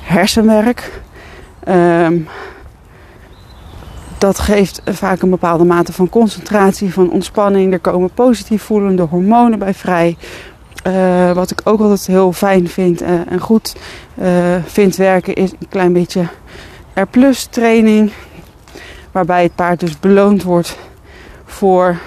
hersenwerk. 0.01 1.03
Um, 1.69 2.29
dat 4.19 4.39
geeft 4.39 4.83
vaak 4.85 5.23
een 5.23 5.31
bepaalde 5.31 5.65
mate 5.65 5.93
van 5.93 6.09
concentratie, 6.09 6.93
van 6.93 7.11
ontspanning. 7.11 7.73
Er 7.73 7.79
komen 7.79 8.11
positief 8.15 8.63
voelende 8.63 9.03
hormonen 9.03 9.59
bij 9.59 9.75
vrij. 9.75 10.17
Uh, 10.87 11.33
wat 11.33 11.51
ik 11.51 11.61
ook 11.65 11.81
altijd 11.81 12.07
heel 12.07 12.33
fijn 12.33 12.69
vind 12.69 13.03
uh, 13.03 13.09
en 13.09 13.41
goed 13.41 13.77
uh, 14.15 14.57
vind 14.65 14.97
werken 14.97 15.35
is 15.35 15.51
een 15.51 15.69
klein 15.69 15.93
beetje 15.93 16.27
R 16.95 17.19
training. 17.51 18.13
Waarbij 19.13 19.43
het 19.43 19.55
paard 19.55 19.81
dus 19.81 20.01
beloond 20.01 20.43
wordt 20.43 20.79
voor 21.45 21.99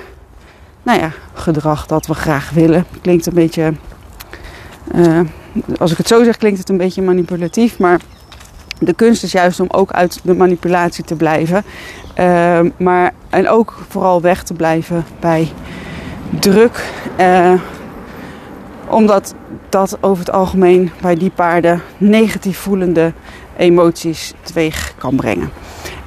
nou 0.83 0.99
ja, 0.99 1.11
gedrag 1.33 1.85
dat 1.85 2.05
we 2.05 2.13
graag 2.13 2.49
willen. 2.49 2.85
Klinkt 3.01 3.25
een 3.25 3.33
beetje, 3.33 3.73
als 5.77 5.91
ik 5.91 5.97
het 5.97 6.07
zo 6.07 6.23
zeg, 6.23 6.37
klinkt 6.37 6.59
het 6.59 6.69
een 6.69 6.77
beetje 6.77 7.01
manipulatief. 7.01 7.79
Maar 7.79 7.99
de 8.79 8.93
kunst 8.93 9.23
is 9.23 9.31
juist 9.31 9.59
om 9.59 9.67
ook 9.71 9.91
uit 9.91 10.19
de 10.23 10.35
manipulatie 10.35 11.03
te 11.03 11.15
blijven. 11.15 11.63
maar, 12.77 13.13
en 13.29 13.49
ook 13.49 13.79
vooral 13.87 14.21
weg 14.21 14.43
te 14.43 14.53
blijven 14.53 15.05
bij 15.19 15.51
druk 16.39 16.83
omdat 18.87 19.35
dat 19.69 19.97
over 20.01 20.25
het 20.25 20.33
algemeen 20.33 20.91
bij 21.01 21.15
die 21.15 21.31
paarden 21.35 21.81
negatief 21.97 22.57
voelende 22.57 23.13
emoties 23.57 24.33
teweeg 24.41 24.93
kan 24.97 25.15
brengen. 25.15 25.49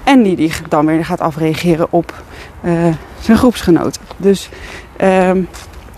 En 0.05 0.23
die 0.23 0.37
die 0.37 0.53
dan 0.69 0.87
weer 0.87 1.05
gaat 1.05 1.21
afreageren 1.21 1.87
op 1.90 2.14
uh, 2.64 2.73
zijn 3.21 3.38
groepsgenoten. 3.38 4.03
Dus 4.16 4.49
uh, 5.01 5.29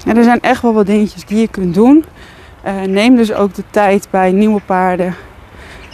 er 0.07 0.25
zijn 0.25 0.41
echt 0.41 0.63
wel 0.63 0.73
wat 0.73 0.87
dingetjes 0.87 1.25
die 1.25 1.41
je 1.41 1.49
kunt 1.49 1.75
doen. 1.75 2.05
Uh, 2.67 2.81
neem 2.83 3.17
dus 3.17 3.33
ook 3.33 3.55
de 3.55 3.65
tijd 3.71 4.09
bij 4.11 4.33
nieuwe 4.33 4.61
paarden. 4.67 5.15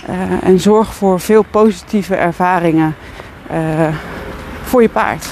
Uh, 0.08 0.48
en 0.48 0.60
zorg 0.60 0.94
voor 0.94 1.20
veel 1.20 1.42
positieve 1.42 2.14
ervaringen 2.14 2.94
voor 4.62 4.82
je 4.82 4.88
paard. 4.88 5.26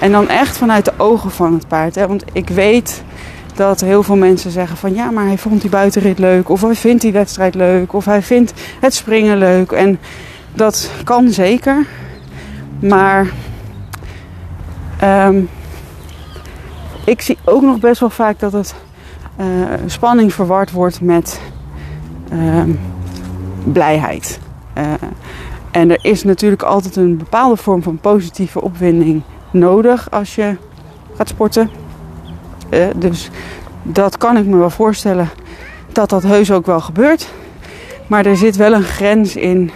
en 0.00 0.12
dan 0.12 0.28
echt 0.28 0.56
vanuit 0.56 0.84
de 0.84 0.92
ogen 0.96 1.30
van 1.30 1.52
het 1.52 1.68
paard. 1.68 1.94
Hè? 1.94 2.06
Want 2.06 2.24
ik 2.32 2.48
weet 2.48 3.02
dat 3.56 3.80
heel 3.80 4.02
veel 4.02 4.16
mensen 4.16 4.50
zeggen 4.50 4.76
van 4.76 4.94
ja, 4.94 5.10
maar 5.10 5.26
hij 5.26 5.38
vond 5.38 5.60
die 5.60 5.70
buitenrit 5.70 6.18
leuk. 6.18 6.48
Of 6.48 6.60
hij 6.60 6.74
vindt 6.74 7.02
die 7.02 7.12
wedstrijd 7.12 7.54
leuk. 7.54 7.92
Of 7.92 8.04
hij 8.04 8.22
vindt 8.22 8.52
het 8.80 8.94
springen 8.94 9.38
leuk. 9.38 9.72
En 9.72 9.98
dat 10.52 10.90
kan 11.04 11.28
zeker. 11.28 11.86
Maar 12.78 13.26
um, 15.02 15.48
ik 17.04 17.20
zie 17.20 17.38
ook 17.44 17.62
nog 17.62 17.78
best 17.78 18.00
wel 18.00 18.10
vaak 18.10 18.38
dat 18.38 18.52
het 18.52 18.74
uh, 19.40 19.46
spanning 19.86 20.34
verward 20.34 20.70
wordt 20.70 21.00
met 21.00 21.40
um, 22.32 22.78
blijheid. 23.64 24.40
Uh, 24.78 24.84
en 25.70 25.90
er 25.90 25.98
is 26.02 26.24
natuurlijk 26.24 26.62
altijd 26.62 26.96
een 26.96 27.16
bepaalde 27.16 27.56
vorm 27.56 27.82
van 27.82 27.98
positieve 27.98 28.62
opwinding 28.62 29.22
nodig 29.50 30.10
als 30.10 30.34
je 30.34 30.56
gaat 31.16 31.28
sporten. 31.28 31.85
Uh, 32.70 32.86
dus 32.96 33.30
dat 33.82 34.18
kan 34.18 34.36
ik 34.36 34.44
me 34.44 34.56
wel 34.56 34.70
voorstellen 34.70 35.28
dat 35.92 36.10
dat 36.10 36.22
heus 36.22 36.50
ook 36.50 36.66
wel 36.66 36.80
gebeurt. 36.80 37.28
Maar 38.06 38.26
er 38.26 38.36
zit 38.36 38.56
wel 38.56 38.72
een 38.72 38.82
grens 38.82 39.36
in 39.36 39.70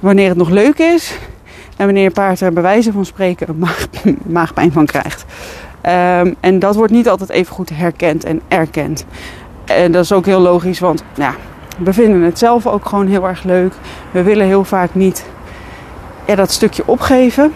wanneer 0.00 0.28
het 0.28 0.36
nog 0.36 0.48
leuk 0.48 0.78
is 0.78 1.18
en 1.76 1.84
wanneer 1.84 2.02
je 2.02 2.10
paard 2.10 2.40
er 2.40 2.52
bij 2.52 2.62
wijze 2.62 2.92
van 2.92 3.04
spreken 3.04 3.58
maag, 3.58 3.86
maagpijn 4.26 4.72
van 4.72 4.86
krijgt. 4.86 5.24
Um, 5.86 6.34
en 6.40 6.58
dat 6.58 6.74
wordt 6.74 6.92
niet 6.92 7.08
altijd 7.08 7.30
even 7.30 7.54
goed 7.54 7.70
herkend 7.74 8.24
en 8.24 8.40
erkend. 8.48 9.04
En 9.64 9.92
dat 9.92 10.04
is 10.04 10.12
ook 10.12 10.26
heel 10.26 10.40
logisch, 10.40 10.78
want 10.78 11.04
ja, 11.14 11.34
we 11.78 11.92
vinden 11.92 12.22
het 12.22 12.38
zelf 12.38 12.66
ook 12.66 12.86
gewoon 12.86 13.06
heel 13.06 13.28
erg 13.28 13.42
leuk. 13.42 13.72
We 14.10 14.22
willen 14.22 14.46
heel 14.46 14.64
vaak 14.64 14.94
niet 14.94 15.24
dat 16.34 16.50
stukje 16.50 16.82
opgeven. 16.86 17.52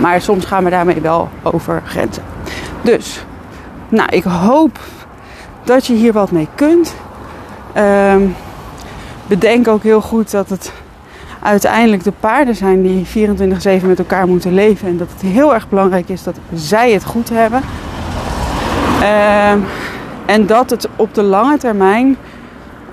Maar 0.00 0.20
soms 0.20 0.44
gaan 0.44 0.64
we 0.64 0.70
daarmee 0.70 1.00
wel 1.00 1.28
over 1.42 1.82
grenzen. 1.84 2.22
Dus, 2.86 3.24
nou, 3.88 4.08
ik 4.10 4.22
hoop 4.22 4.78
dat 5.64 5.86
je 5.86 5.94
hier 5.94 6.12
wat 6.12 6.30
mee 6.30 6.48
kunt. 6.54 6.94
Ehm, 7.72 8.22
bedenk 9.26 9.68
ook 9.68 9.82
heel 9.82 10.00
goed 10.00 10.30
dat 10.30 10.48
het 10.48 10.72
uiteindelijk 11.42 12.04
de 12.04 12.12
paarden 12.20 12.54
zijn 12.54 12.82
die 12.82 13.04
24-7 13.04 13.88
met 13.88 13.98
elkaar 13.98 14.26
moeten 14.26 14.54
leven. 14.54 14.88
En 14.88 14.96
dat 14.96 15.08
het 15.12 15.22
heel 15.22 15.54
erg 15.54 15.68
belangrijk 15.68 16.08
is 16.08 16.22
dat 16.22 16.36
zij 16.54 16.92
het 16.92 17.04
goed 17.04 17.28
hebben. 17.28 17.62
Ehm, 19.02 19.58
en 20.26 20.46
dat 20.46 20.70
het 20.70 20.88
op 20.96 21.14
de 21.14 21.22
lange 21.22 21.58
termijn 21.58 22.16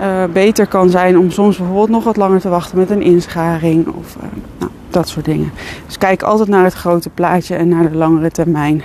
uh, 0.00 0.24
beter 0.32 0.66
kan 0.66 0.90
zijn 0.90 1.18
om 1.18 1.30
soms 1.30 1.56
bijvoorbeeld 1.56 1.88
nog 1.88 2.04
wat 2.04 2.16
langer 2.16 2.40
te 2.40 2.48
wachten 2.48 2.78
met 2.78 2.90
een 2.90 3.02
inscharing 3.02 3.86
of 3.86 4.16
uh, 4.16 4.22
nou, 4.58 4.70
dat 4.90 5.08
soort 5.08 5.24
dingen. 5.24 5.52
Dus 5.86 5.98
kijk 5.98 6.22
altijd 6.22 6.48
naar 6.48 6.64
het 6.64 6.74
grote 6.74 7.10
plaatje 7.10 7.54
en 7.54 7.68
naar 7.68 7.90
de 7.90 7.96
langere 7.96 8.30
termijn. 8.30 8.82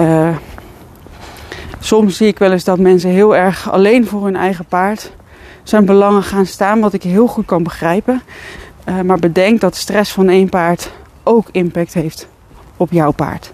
Uh, 0.00 0.36
soms 1.78 2.16
zie 2.16 2.26
ik 2.26 2.38
wel 2.38 2.52
eens 2.52 2.64
dat 2.64 2.78
mensen 2.78 3.10
heel 3.10 3.36
erg 3.36 3.70
alleen 3.70 4.06
voor 4.06 4.24
hun 4.24 4.36
eigen 4.36 4.64
paard 4.64 5.12
zijn 5.62 5.84
belangen 5.84 6.22
gaan 6.22 6.46
staan, 6.46 6.80
wat 6.80 6.92
ik 6.92 7.02
heel 7.02 7.26
goed 7.26 7.46
kan 7.46 7.62
begrijpen. 7.62 8.22
maar 9.04 9.18
bedenk 9.18 9.60
dat 9.60 9.76
stress 9.76 10.12
van 10.12 10.28
één 10.28 10.48
paard 10.48 10.90
ook 11.22 11.48
impact 11.50 11.94
heeft 11.94 12.28
op 12.76 12.92
jouw 12.92 13.10
paard. 13.10 13.52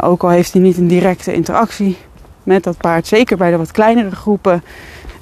ook 0.00 0.22
al 0.22 0.28
heeft 0.28 0.52
hij 0.52 0.62
niet 0.62 0.76
een 0.76 0.88
directe 0.88 1.32
interactie 1.32 1.96
met 2.42 2.64
dat 2.64 2.76
paard, 2.76 3.06
zeker 3.06 3.36
bij 3.36 3.50
de 3.50 3.56
wat 3.56 3.70
kleinere 3.70 4.16
groepen 4.16 4.62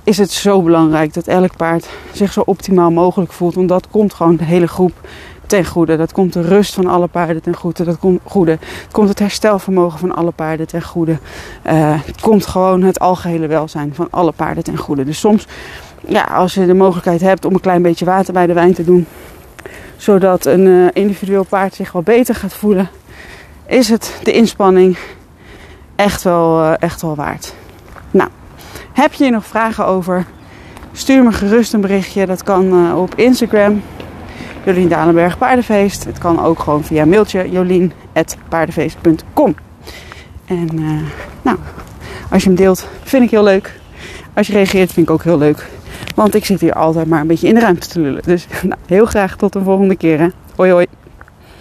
is 0.09 0.19
het 0.19 0.31
zo 0.31 0.63
belangrijk 0.63 1.15
dat 1.15 1.27
elk 1.27 1.57
paard 1.57 1.89
zich 2.13 2.33
zo 2.33 2.43
optimaal 2.47 2.91
mogelijk 2.91 3.33
voelt. 3.33 3.55
Want 3.55 3.69
dat 3.69 3.89
komt 3.91 4.15
gewoon 4.15 4.37
de 4.37 4.45
hele 4.45 4.69
groep 4.69 4.93
ten 5.49 5.65
goede. 5.65 5.97
Dat 5.97 6.13
komt 6.13 6.33
de 6.33 6.41
rust 6.41 6.75
van 6.75 6.87
alle 6.87 7.07
paarden 7.07 7.43
ten 7.43 7.55
goede. 7.55 7.85
Dat 7.85 7.99
komt, 7.99 8.21
goede. 8.25 8.51
Het 8.51 8.93
komt 8.93 9.09
het 9.09 9.19
herstelvermogen 9.19 9.99
van 9.99 10.15
alle 10.15 10.31
paarden 10.31 10.67
ten 10.67 10.83
goede. 10.83 11.19
Uh, 11.67 12.01
het 12.05 12.21
komt 12.21 12.47
gewoon 12.47 12.83
het 12.83 12.99
algehele 12.99 13.47
welzijn 13.47 13.95
van 13.95 14.09
alle 14.11 14.33
paarden 14.33 14.65
ten 14.65 14.77
goede. 14.77 15.05
Dus 15.05 15.19
soms, 15.19 15.47
ja, 16.07 16.23
als 16.23 16.55
je 16.55 16.67
de 16.67 16.75
mogelijkheid 16.75 17.21
hebt 17.21 17.45
om 17.45 17.55
een 17.55 17.61
klein 17.61 17.83
beetje 17.83 18.05
water 18.05 18.33
bij 18.33 18.47
de 18.47 18.53
wijn 18.53 18.75
te 18.75 18.85
doen, 18.85 19.07
zodat 19.97 20.47
een 20.47 20.67
uh, 20.67 20.89
individueel 20.93 21.45
paard 21.45 21.75
zich 21.75 21.93
wat 21.93 22.05
beter 22.05 22.35
gaat 22.35 22.55
voelen, 22.55 22.89
is 23.67 23.89
het 23.89 24.21
de 24.23 24.33
inspanning 24.33 24.99
echt 25.97 26.23
wel, 26.23 26.61
uh, 26.61 26.73
echt 26.79 27.03
wel 27.03 27.15
waard. 27.15 27.55
Nou, 28.11 28.31
heb 28.93 29.13
je 29.13 29.25
hier 29.25 29.33
nog 29.33 29.47
vragen 29.47 29.87
over? 29.87 30.27
Stuur 30.93 31.23
me 31.23 31.33
gerust 31.33 31.73
een 31.73 31.81
berichtje. 31.81 32.27
Dat 32.27 32.43
kan 32.43 32.95
op 32.95 33.15
Instagram. 33.15 33.83
Jolien 34.69 34.89
Dalenberg 34.89 35.39
Paardenfeest. 35.39 36.05
Het 36.05 36.19
kan 36.19 36.45
ook 36.45 36.59
gewoon 36.59 36.85
via 36.85 37.05
mailtje 37.05 37.51
jolien.paardenfeest.com. 37.51 39.55
En 40.45 40.81
uh, 40.81 41.01
nou, 41.43 41.59
als 42.31 42.43
je 42.43 42.49
hem 42.49 42.59
deelt, 42.59 42.89
vind 43.03 43.23
ik 43.23 43.31
heel 43.31 43.43
leuk. 43.43 43.81
Als 44.35 44.47
je 44.47 44.53
reageert, 44.53 44.93
vind 44.93 45.09
ik 45.09 45.13
ook 45.13 45.23
heel 45.23 45.39
leuk. 45.39 45.67
Want 46.15 46.35
ik 46.35 46.45
zit 46.45 46.61
hier 46.61 46.73
altijd 46.73 47.07
maar 47.07 47.21
een 47.21 47.27
beetje 47.27 47.49
in 47.49 47.55
de 47.55 47.61
ruimte 47.61 47.89
te 47.89 48.01
lullen. 48.01 48.23
Dus 48.23 48.47
nou, 48.63 48.81
heel 48.87 49.07
graag 49.07 49.37
tot 49.37 49.53
de 49.53 49.63
volgende 49.63 49.97
keer. 49.97 50.19
Hè. 50.19 50.29
Hoi 50.57 50.71
hoi. 50.71 50.87